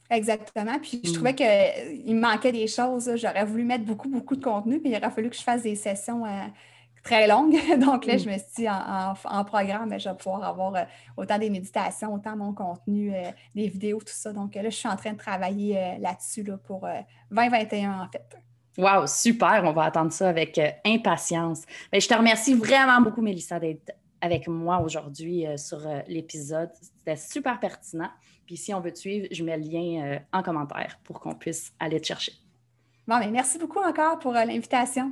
Exactement. 0.10 0.80
Puis 0.80 1.02
je 1.04 1.10
mm. 1.10 1.14
trouvais 1.14 1.36
qu'il 1.36 2.16
me 2.16 2.22
manquait 2.22 2.52
des 2.52 2.68
choses. 2.68 3.12
J'aurais 3.16 3.46
voulu 3.46 3.64
mettre 3.64 3.86
beaucoup, 3.86 4.10
beaucoup 4.10 4.36
de 4.36 4.44
contenu, 4.44 4.82
mais 4.84 4.92
il 4.92 4.98
aurait 4.98 5.12
fallu 5.12 5.30
que 5.30 5.36
je 5.36 5.44
fasse 5.44 5.64
des 5.64 5.76
sessions 5.76 6.26
euh, 6.26 6.30
très 7.04 7.28
longues. 7.28 7.58
Donc 7.80 8.06
là, 8.06 8.16
mm. 8.16 8.20
je 8.20 8.30
me 8.30 8.38
suis 8.38 8.48
dit, 8.58 8.68
en, 8.70 9.44
programme, 9.46 10.00
je 10.00 10.10
vais 10.10 10.16
pouvoir 10.16 10.44
avoir 10.44 10.76
euh, 10.76 10.84
autant 11.18 11.38
des 11.38 11.50
méditations, 11.50 12.14
autant 12.14 12.36
mon 12.36 12.54
contenu, 12.54 13.14
euh, 13.14 13.32
des 13.56 13.68
vidéos, 13.68 14.00
tout 14.00 14.08
ça. 14.08 14.34
Donc 14.34 14.56
là, 14.56 14.64
je 14.64 14.70
suis 14.70 14.90
en 14.90 14.96
train 14.96 15.14
de 15.14 15.18
travailler 15.18 15.98
là-dessus 16.00 16.44
là, 16.44 16.58
pour 16.58 16.88
2021, 17.32 18.02
en 18.02 18.08
fait. 18.10 18.38
Wow, 18.78 19.08
super. 19.08 19.64
On 19.66 19.74
va 19.74 19.84
attendre 19.84 20.12
ça 20.12 20.30
avec 20.30 20.60
impatience. 20.86 21.64
Mais 21.92 22.00
je 22.00 22.08
te 22.08 22.14
remercie 22.14 22.54
vraiment 22.54 23.02
beaucoup, 23.02 23.22
Mélissa, 23.22 23.60
d'être 23.60 23.92
avec 24.22 24.48
moi 24.48 24.82
aujourd'hui 24.82 25.46
euh, 25.46 25.58
sur 25.58 25.86
euh, 25.88 26.02
l'épisode. 26.08 26.70
C'était 26.82 27.16
super 27.16 27.60
pertinent. 27.60 28.10
Puis 28.46 28.58
si 28.58 28.74
on 28.74 28.80
veut 28.80 28.92
te 28.92 29.00
suivre, 29.00 29.28
je 29.32 29.44
mets 29.44 29.58
le 29.58 29.64
lien 29.64 30.04
euh, 30.04 30.20
en 30.34 30.44
commentaire 30.44 31.00
pour 31.04 31.20
qu'on 31.20 31.36
puisse 31.36 31.72
aller 31.80 32.00
te 32.00 32.08
chercher. 32.08 32.34
Bon, 33.08 33.20
mais 33.20 33.32
merci 33.32 33.58
beaucoup 33.58 33.80
encore 33.80 34.20
pour 34.20 34.34
l'invitation. 34.34 35.12